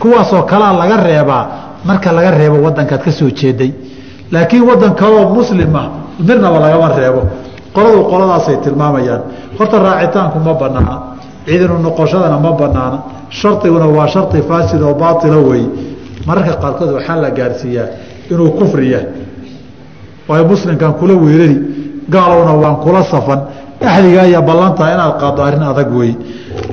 [0.00, 1.42] Kuwaasoo kalaa laga reebaa
[1.88, 3.70] marka laga reebo wadankaad ka soo jeeday.
[4.32, 5.86] Laakiin wadan kaloo muslim ah
[6.26, 7.20] midnaba lagama reebo.
[7.74, 9.22] Qoladu qoladaasay tilmaamayaan.
[9.58, 10.94] Horta raacitaanku ma banaana
[11.46, 12.98] ciidinu noqoshadana ma banaana.
[13.30, 15.68] Shardiguna waa shardi faasid oo baaila weeye
[16.26, 17.88] mararka qaarkood waxaa la gaarsiiyaa
[18.30, 19.06] inuu kufri yahay.
[20.28, 21.56] Waayo muslimkan kula weerari
[22.08, 23.40] gaalowna waan kula safan.
[23.80, 26.16] Axdigaa ballantaa inaad qaaddo arrin adag weeye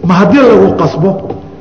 [0.08, 1.10] ma haddii lagu qasbo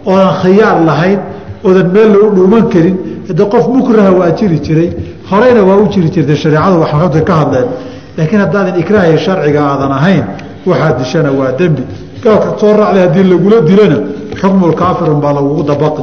[0.07, 1.19] oodan khiyaar lahayn
[1.65, 2.97] oodan meel lagu dhuuman karin
[3.39, 4.91] de qof mukraha waa jiri jiray
[5.31, 7.69] horeyna waa u jiri jirtay shareecadu waxay ka hadleen.
[8.17, 10.25] Laakiin haddaadan ikraahiyo sharciga aadan ahayn
[10.67, 11.83] waxaad dishana waa dembi
[12.23, 13.99] gaalka soo raacday haddii lagula dilana
[14.41, 16.03] xukmulkaafirun baa lagugu dabaqi.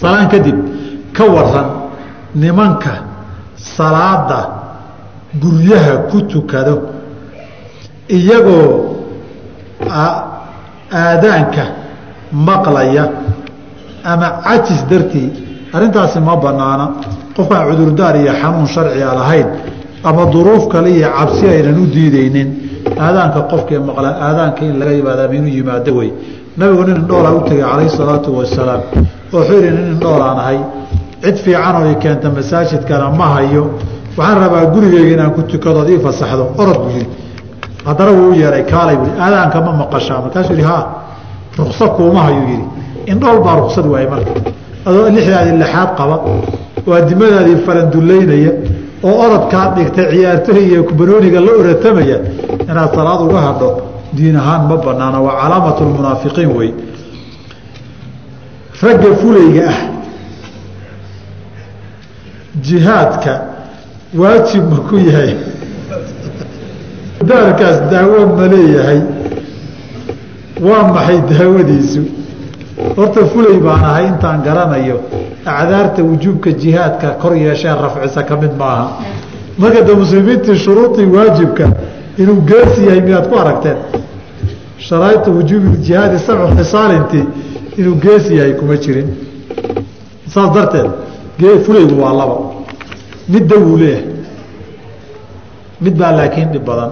[0.00, 0.56] Salaan kadib
[1.16, 1.68] ka waran
[2.42, 2.92] nimanka
[3.76, 4.40] salaada
[5.42, 6.74] guryaha ku tukado
[8.16, 8.68] iyagoo
[10.92, 11.64] aadaanka
[12.48, 13.04] maqlaya
[14.04, 15.28] ama cajis dartii
[15.74, 16.86] arrintaasi ma banaana
[17.36, 19.46] qofkaan cudurdaar iyo xanuun sharciga lahayn
[20.08, 22.48] ama duruuf kale iyo cabsi aynan u diideynin
[23.04, 26.10] aadaanka qofkii maqla aadaanka in laga yimaada inuu yimaado wey
[26.58, 28.80] nabigu nin indhoolaa u tegay calayhi salaatu wasalaam.
[29.32, 30.58] Wuxuu yidhi nin indhoolaan ahay
[31.22, 33.64] cid fiican oo i keenta masaajidkana ma hayo.
[34.18, 36.44] Waxaan rabaa gurigeyga inaan ku tukadood ii fasaxdo.
[36.62, 37.08] Orod buu yidhi.
[37.86, 40.18] Haddana wuu u yeehay kaalay buui aadaanka ma maqashaa.
[40.24, 40.84] Markaasuu yidhi haa
[41.58, 42.64] ruksa kuuma hayuu yidhi.
[43.12, 44.30] Indhool baa ruksad waayey marka.
[44.88, 46.16] Adoo lixdaadii lixaad qaba
[46.86, 48.52] oo adimadaadii farandullaynaya
[49.02, 52.18] oo orodkaad dhigtay ciyaartoy iyo banooniga la oratamaya
[52.70, 53.68] inaad salaad uga hadho
[54.16, 56.70] diin ahaan ma banaana waa calaamatu lmunaafiqiin wey
[58.82, 59.78] ragga fulayga ah
[62.66, 63.32] jihaadka
[64.20, 65.36] waajib ma ku yahay.
[67.24, 69.00] Daarkaas daawo ma leeyahay
[70.60, 72.02] waa maxay daawadiisu
[72.96, 75.00] horta fulay baan ahay intaan garanayo
[75.44, 78.86] acdaarta wujuubka jihaadka kor yeeshee rafcisa ka mid maaha.
[79.58, 81.64] Marka de muslimiintii shuruudii waajibka
[82.18, 83.76] inuu geesi yahay miyaad ku aragteen?
[84.78, 87.24] Sharaaita wujuubi jihaadi sabcu khisaalintii
[87.78, 89.08] inuu geesi yahay kuma jirin.
[90.28, 90.90] Saas darteed
[91.64, 92.36] fulaygu waa laba.
[93.28, 94.04] Midda wuu leeyahay.
[95.80, 96.90] Mid baa laakiin dhib badan.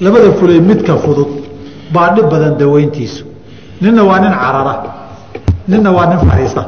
[0.00, 1.28] Labada fulay midka fudud
[1.94, 3.24] baa dhib badan daweyntiisu.
[3.80, 4.95] Ninna waa nin carara
[5.68, 6.62] ninna waa nin fadhiista.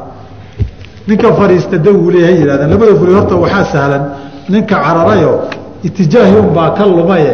[1.07, 4.03] Ninka fadhiista dawuu leeyahay yihahdeen labada fulay horta waxaa sahlan
[4.53, 5.31] ninka cararayo
[5.87, 7.31] itijaahi unbaa ka lumaye.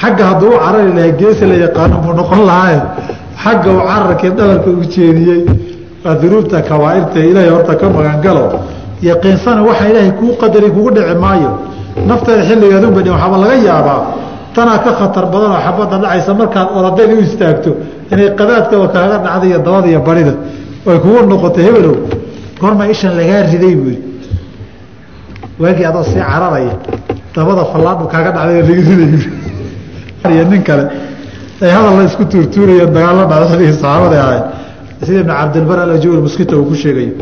[0.00, 2.80] Xagga hadduu u carari lahay geesi la yaqaano buu noqon lahaaye
[3.42, 5.40] xagga uu cararkii dhabarka u jeediyey
[6.04, 8.44] waa dunuubta kabaairta ilaahay horta ka magangalo.
[9.08, 11.50] Yaqiinsana waxa ilaahay kuu qadari kugu dhici maayo.
[12.08, 14.00] Nafteeda xilligeedunba dhi waxaaba laga yaabaa.
[14.54, 17.70] Tanaa ka khatar badanoo xabadda dhacaysa markaad orodeen u istaagto
[18.12, 20.32] inay qadaadkaba kaaga dhacda iyo dabada iyo barida
[20.90, 21.96] ay kugu noqotay hebelow
[22.60, 24.02] goorma ishan lagaa riday buu yidhi.
[25.60, 26.74] Waagii adoo sii cararaya
[27.34, 30.84] dabada fallaadhu kaaga dhacday laga riday nin kale.
[31.62, 34.44] Ay hadal la isku tuurtuurayeen dagaallo dhacdadii saxaabada ahayd
[35.06, 37.14] sida ibn cabdilbar alajawal muskita uu ku sheegayo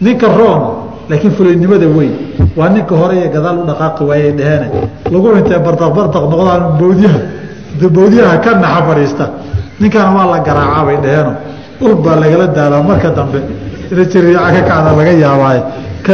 [0.00, 0.62] ninka room
[1.10, 2.12] laakiin fulaynimada weyn
[2.56, 4.68] waa ninka hore iyo gadaal u dhaqaaqi waayey dheheene.
[5.12, 7.18] Lagu intay bardaq bardaq noqdaan bawdyaha
[7.96, 9.24] bawdyaha ka naxa fadhiista.
[9.80, 11.32] Ninkana waa la garaacaa bay dheheeno
[11.80, 13.40] ul baa lagala daalaa marka dambe.
[13.88, 15.62] Ka kacda laga yaabaaye.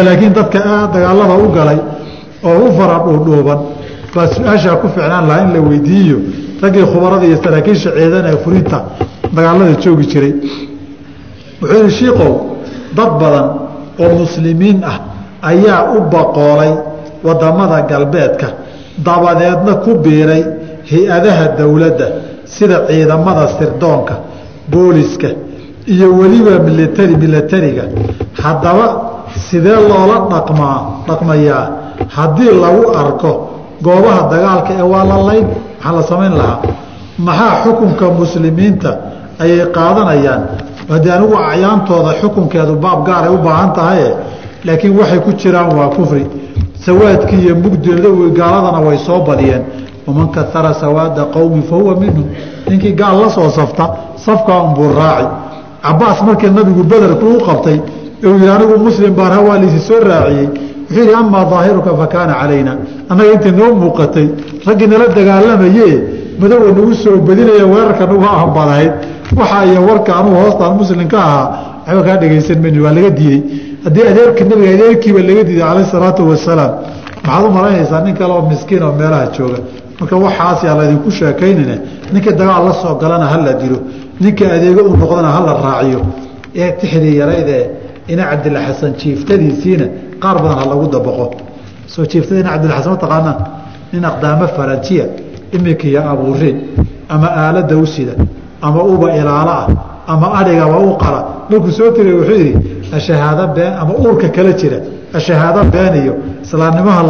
[0.06, 1.78] Laakiin dadka aad dagaalada u galay
[2.44, 3.58] oo u fara dhuudhuuban
[4.14, 6.18] baa su'aashaa ku ficnaan lahaa in la weydiiyo.
[6.62, 8.78] Raggii khubarada iyo saraakiisha ciidan ee fulinta
[9.36, 10.34] dagaalada joogi jiray.
[11.60, 12.32] Wuxuu yihi shiikow
[12.96, 13.46] dad badan
[14.02, 14.98] oo muslimiin ah
[15.42, 16.72] ayaa u baqoolay
[17.26, 18.46] waddamada galbeedka.
[19.06, 20.42] Dabadeedna ku biiray
[20.90, 22.06] hay'adaha dowladda
[22.44, 24.14] sida ciidamada sirdoonka
[24.72, 25.28] booliska
[25.86, 27.84] iyo weliba militari milatariga
[28.42, 28.86] haddaba
[29.50, 30.78] sidee loola dhaqmaa
[31.08, 31.66] dhaqmayaa?
[32.16, 33.30] Haddii lagu arko
[33.82, 36.58] goobaha dagaalka ee waa la layn maxaa la samayn lahaa?
[37.18, 38.90] Maxaa xukunka muslimiinta
[39.42, 40.42] ayay qaadanayaan?
[40.90, 44.08] Haddii anigu acyaantooda xukunkeedu baab gaaray u baahan tahaye
[44.64, 46.24] laakiin waxay ku jiraan waa kufri.
[46.84, 48.08] Sawaadkii iyo mugdooda
[48.38, 49.62] gaaladana way soo badiyeen.
[50.06, 52.24] Waman kaara sawaada qowmi fa huwa minhum.
[52.68, 53.84] Ninkii gaal la soo safta
[54.16, 55.26] safkaa unbuu raaci
[55.82, 57.78] cabaas markii nabigu bederku u qabtay
[58.24, 60.48] uu yihi anigu muslim baan hawaa liisi soo raaciyey.
[60.90, 62.72] Wuxuu yidhi amaa daahiruka fa kaana calayna.
[63.10, 64.26] Annaga intii noo muuqatay
[64.66, 65.88] raggii nala dagaalamaye
[66.40, 68.92] madowa nagu soo badinaya weerarka nagu ahambadahayd
[69.38, 71.46] waxa iyo warka anugu hoostaan muslim ka ahaa
[71.86, 73.40] waxba kaa dhegaysan mayni waa laga diidey
[73.84, 76.72] haddii adeerka nabiga adeerkiiba laga diiday calayh isalaatu wasalaam
[77.24, 79.58] maxaad u malaynaysaa nin kale oo miskiin oo meelaha jooga?
[80.00, 81.76] Marka waxaas yaa laydinku sheekaynayna
[82.12, 83.78] ninka dagaal la soo galana hala dilo
[84.20, 86.00] ninka adeego u noqdana hala raaciyo
[86.54, 87.64] ee tixdii yaraydee
[88.12, 89.86] ina cabdilla xasan jiiftadiisiina
[90.22, 91.26] qaar badan ha lagu dabaqo.
[91.86, 93.38] Soo jiiftada ina cabdilla xasan ma taqaanaan
[93.92, 95.04] nin aqdaamo faranjiya
[95.56, 96.56] imikiiyo abuuriin
[97.08, 98.14] ama aalada u sida
[98.66, 99.66] ama uba ilaalo ah
[100.12, 101.20] ama adhigaba u qala.
[101.50, 102.54] Markuu soo tiriy wuxuu yidhi
[102.96, 104.78] ashahaado been ama uurka kala jira
[105.18, 106.14] ashahaado been iyo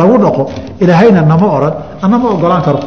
[0.01, 0.43] lagu dhaqo
[0.81, 2.81] ilaahayna nama oran ana ma ogolaan karo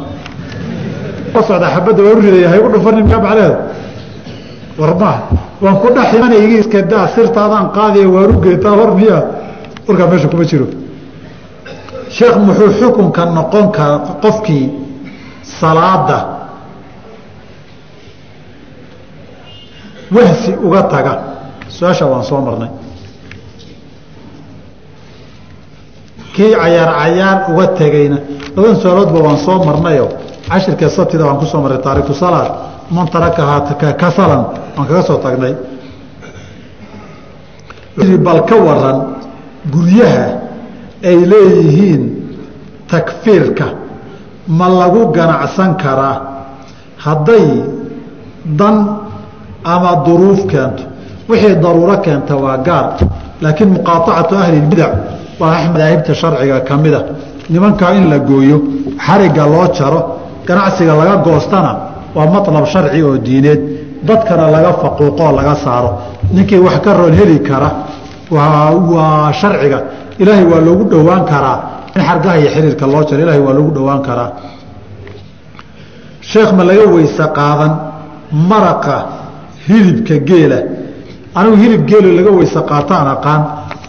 [1.48, 3.56] socda xabadda waa u ridaya haygu dhufanin kaa macnaheedu
[4.78, 5.22] war maaha
[5.62, 9.22] waan ku dhex imanaygi iska daa sirtaadaan qaadiya waan u geetaa hor miyaa
[9.86, 10.66] warkaa meesha kuma jiro.
[12.16, 14.64] Sheekh muxuu xukunka noqon kara qofkii
[15.60, 16.18] salaada
[20.14, 21.12] wahsi uga taga?
[21.68, 22.70] Su'aasha waan soo marnay.
[26.34, 28.18] Kii cayaar cayaar uga tegayna.
[28.56, 30.08] Laban su'aaloodba waan soo marnayo.
[30.48, 32.52] Cashirka sabtida waan ku soo marnay taariku salaad
[32.90, 34.42] man tarakahaa kasalan
[34.76, 35.54] waan kaga soo tagnay.
[38.24, 38.98] Bal ka waran
[39.70, 40.26] guryaha
[41.04, 42.02] ay leeyihiin
[42.90, 43.66] takfiirka
[44.48, 46.16] ma lagu ganacsan karaa
[46.98, 47.64] hadday
[48.58, 48.76] dan
[49.64, 50.84] ama duruuf keento.
[51.28, 53.00] Wixii daruuro keenta waa gaar
[53.40, 54.92] laakiin muqaaacatu ahlilbidac
[55.40, 57.00] waa madaahibta sharciga ka mida
[57.48, 58.58] nimankaa in la gooyo
[59.06, 60.00] xarigga loo jaro
[60.46, 63.60] ganacsiga laga goostana waa matlab sharci oo diineed.
[64.08, 65.90] Dadkana laga faquuqoo laga saaro.
[66.34, 67.70] Ninkii wax ka roon heli kara
[68.30, 69.78] waa sharciga.
[70.18, 71.58] Ilaahay waa loogu dhowaan karaa.
[71.96, 74.30] In xargaha iyo xiriirka loo jaro ilahay waa loogu dhowaan karaa.
[76.20, 77.72] Sheekh ma laga weyse qaadan
[78.50, 78.96] maraqa
[79.68, 80.58] hilibka geela.
[81.34, 83.42] Anigu hilib geelo laga weyse qaataan aqaan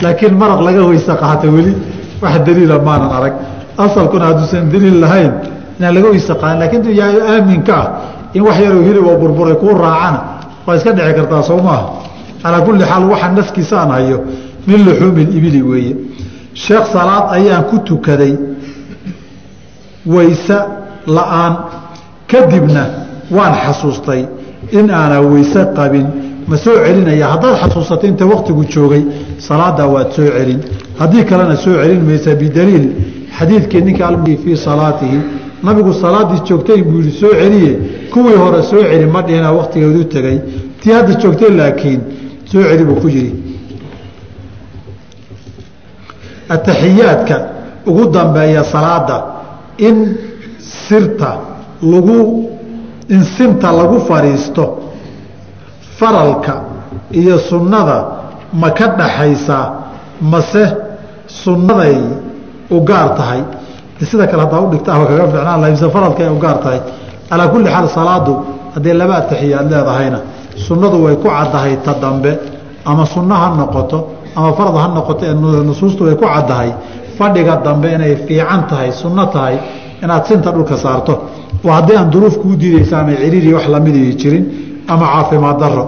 [0.03, 1.73] laakiin maraq laga weyse qaata weli.
[2.21, 3.33] Wax daliila maanan arag.
[3.77, 5.31] Asalkuna hadduusan daliil lahayn
[5.79, 7.87] inaan laga weyse qaadan laakiin yaa aaminka ah
[8.35, 10.19] in wax yaroo hilib oo burburay kuu raacana
[10.65, 11.59] waa iska dhici kartaa soo
[12.45, 14.17] calaa kulli xaal waxa naskiisa aan hayo
[14.67, 15.95] min luxuumi ibili weeye.
[16.53, 18.33] Sheekh salaad ayaan ku tukaday
[20.05, 20.57] weyse
[21.07, 21.53] la'aan.
[22.27, 22.83] Kadibna
[23.31, 24.27] waan xasuustay
[24.71, 26.07] in aanaa weyse qabin.
[26.47, 29.03] Ma soo celinaya haddaad xasuusatay inta waktigu joogay
[29.37, 30.59] salaada waad soo celin.
[30.99, 32.85] Haddii kalena soo celin maysa bidaliil.
[33.37, 34.07] Xadiidkii ninka
[34.43, 35.19] fii salaatihi
[35.63, 37.73] nabigu salaadii joogtay buu yihi soo celiye
[38.15, 40.37] kuwii hore soo celi ma dhihina waktigeedu tegay.
[40.81, 42.01] Tii hadda joogtay laakiin
[42.51, 43.33] soo celi buu ku yidhi
[46.49, 47.35] ataxiyaadka
[47.89, 49.17] ugu dambeeya salaada
[49.77, 49.97] in
[50.87, 51.31] sirta
[51.91, 52.49] lagu
[53.09, 54.63] in sinta lagu fadhiisto
[55.97, 56.53] faralka
[57.11, 57.97] iyo sunnada
[58.53, 59.65] ma ka dhaxaysaa
[60.21, 60.63] mase
[61.43, 61.97] sunnaday
[62.71, 63.41] u gaar tahay.
[64.09, 66.79] Sida kale haddaa udhigta kaga ficnaan lahay mise faralka u gaar tahay
[67.29, 68.33] calaa kulli xaal salaadu
[68.75, 70.19] haddii laba ataxiyaad leedahayna
[70.67, 72.31] sunnadu way ku caddahay ta dambe
[72.85, 73.97] ama sunno ha noqoto
[74.37, 75.25] ama farad ha noqoto
[75.69, 76.69] nusuustu way ku caddahay
[77.17, 79.55] fadhiga dambe inay fiican tahay sunno tahay
[80.03, 81.13] inaad sinta dhulka saarto.
[81.65, 84.45] Oo haddii aan duruuf kuu diidaysa ama ciriiri wax lamidii jirin
[84.87, 85.83] ama caafimaad daro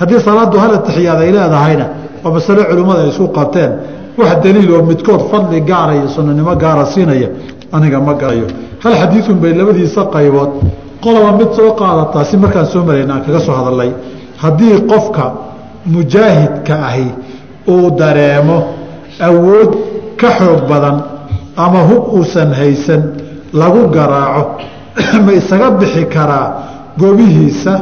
[0.00, 1.86] haddii salaadu hal atixiyaad ay leedahayna
[2.24, 3.70] oo masale culimmada ay isku qabteen
[4.18, 7.28] wax daliil oo midkood fadli gaara iyo sunnanimo gaara siinaya
[7.76, 8.46] aniga ma garayo
[8.82, 10.50] hal xadiidun bay labadiisa qaybood.
[11.02, 13.90] Qoloba mid soo qaadataa si markaan soo marayna aan kaga soo hadalnay
[14.42, 15.24] haddii qofka
[15.86, 17.06] mujaahidka ahi
[17.68, 18.58] uu dareemo
[19.28, 19.70] awood
[20.20, 20.96] ka xoog badan
[21.56, 23.02] ama hub uusan haysan
[23.52, 24.62] lagu garaaco
[25.24, 26.46] ma isaga bixi karaa
[26.98, 27.74] goobihiisa?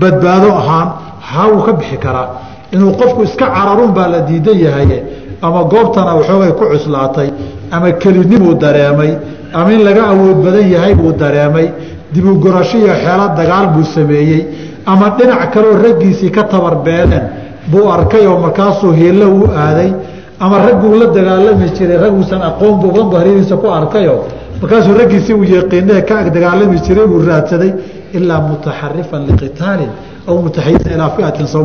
[0.00, 0.88] Badbaado ahaan
[1.20, 2.28] haa wuu ka bixi karaa.
[2.72, 4.98] Inuu qofku iska cararun baa la diidan yahaye
[5.42, 7.28] ama goobtana waxoogay ku cuslaatay
[7.70, 9.12] ama kelinimuu dareemay
[9.52, 11.68] ama in laga awood badan yahay buu dareemay
[12.12, 14.42] dibugurasho iyo xeelo dagaal buu sameeyey
[14.86, 17.24] ama dhinac kaleo raggiisii ka tabarbeeleen
[17.70, 19.92] buu arkay oo markaasuu hiillo u aaday
[20.40, 24.24] ama ragguu la dagaalami jiray ragguusan aqoon buubanbu hariiriisa ku arkayo
[24.60, 27.72] markaasuu raggiisii uu yaqiinee ka ag dagaalami jiray buu raadsaday
[28.12, 29.90] ilaa mutaxarifan liqitaalin
[30.28, 31.64] aw mutaxayizan ilaa fiatin sow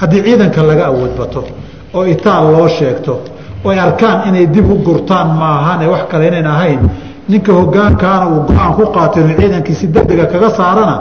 [0.00, 1.44] haddii ciidanka laga awood bato
[1.94, 3.20] oo itaal loo sheegto
[3.64, 6.80] ay arkaan inay dib u gurtaan maahane wax kale inayn ahayn.
[7.28, 10.96] Ninka hogaankaana uu go'aan ku qaato inuu ciidankiisi degdega kaga saarana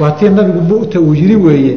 [0.00, 1.74] waa tii nabigu mu'ta uu yiri weeye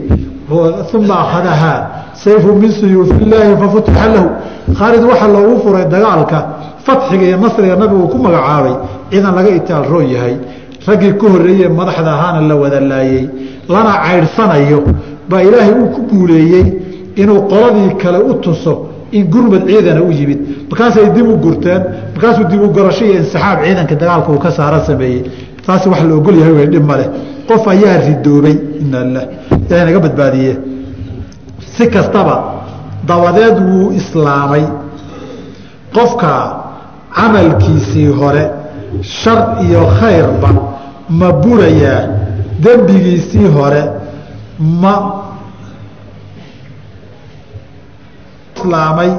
[0.93, 1.79] uma akhadahaa
[2.13, 4.29] sayfu min suyuufi illaahi fafutixa lahu.
[4.77, 6.39] Khaalid waxaa loogu furay dagaalka
[6.85, 8.73] fatxiga iyo nasriga nabigu ku magacaabay
[9.11, 10.35] ciidan laga itaal roon yahay.
[10.87, 13.29] Raggii ka horreeyey madaxda ahaana la wada laayey
[13.69, 14.79] lana caydhsanayo
[15.29, 16.65] baa ilaahay uu ku guuleeyey
[17.21, 18.73] inuu qoladii kale u tuso
[19.11, 20.39] in gurmad ciidana u yimid.
[20.69, 21.81] Markaasay dib u gurteen
[22.15, 25.23] markaasuu dib u gorasho iyo insixaab ciidanka dagaalka uu ka saara sameeyey.
[25.65, 27.07] Taasi wax la ogol way dhib maleh
[27.47, 29.25] qof ayaa ridoobay ina lah
[29.69, 30.53] ilahay naga badbaadiye.
[31.73, 32.35] Si kastaba
[33.07, 34.65] dabadeed wuu islaamay.
[35.93, 36.31] Qofka
[37.15, 38.43] camalkiisii hore
[39.01, 40.49] shar iyo khayrba
[41.09, 42.01] ma burayaa
[42.63, 43.81] dembigiisii hore
[44.59, 44.93] ma
[48.61, 49.11] islaamay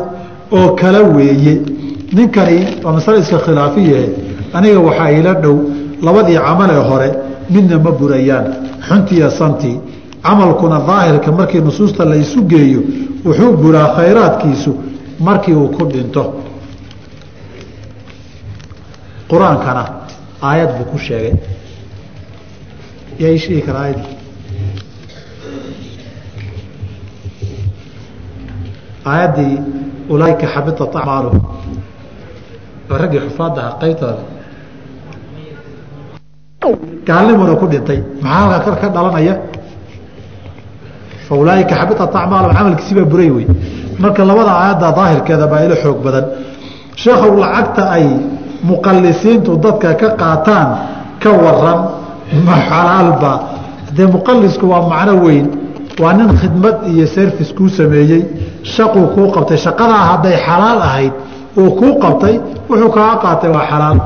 [0.53, 1.61] oo kala weeye.
[2.13, 4.09] Ninkani waa masale iska khilaafiyahe
[4.53, 5.57] aniga waxaa ila dhow
[6.03, 7.09] labadii camalee hore
[7.51, 8.47] midna ma burayaan.
[8.89, 9.77] Xuntiiyo santii
[10.23, 12.81] camalkuna daahirka markii nusuusta la isu geeyo
[13.25, 14.71] wuxuu buraa khayraadkiisu
[15.21, 16.25] markii uu ku dhinto.
[19.31, 19.85] Qur'aankana
[20.43, 21.35] aayad buu ku sheegay.
[23.21, 24.09] Yaa ii sheegi kara aayadda
[29.11, 29.55] aayaddii
[30.13, 31.43] ulaaika xabitat acmaaluhum
[33.03, 34.23] raggii xufaadda aha qaybtooda.
[37.09, 39.35] Gaalnimuna ku dhintay maxaa halkaa ka dhalanaya?
[41.27, 43.47] Fa ulaaika xabitat acmaalahum camalkiisi baa buray wey
[44.03, 46.25] marka labada aayadda daahirkeeda baa ilo xoog badan.
[47.03, 48.07] Sheekhow lacagta ay
[48.71, 50.69] muqalisiintu dadka ka qaataan
[51.23, 51.81] ka waran
[52.47, 53.33] ma xalaalba
[53.97, 55.47] dee muqalisku waa macno weyn
[56.03, 58.23] waa nin khidmad iyo service kuu sameeyey
[58.75, 61.13] shaquu kuu qabtay shaqadaa hadday xalaal ahayd
[61.61, 62.35] uu kuu qabtay
[62.71, 63.99] wuxuu kaaga qaatay waa xalaal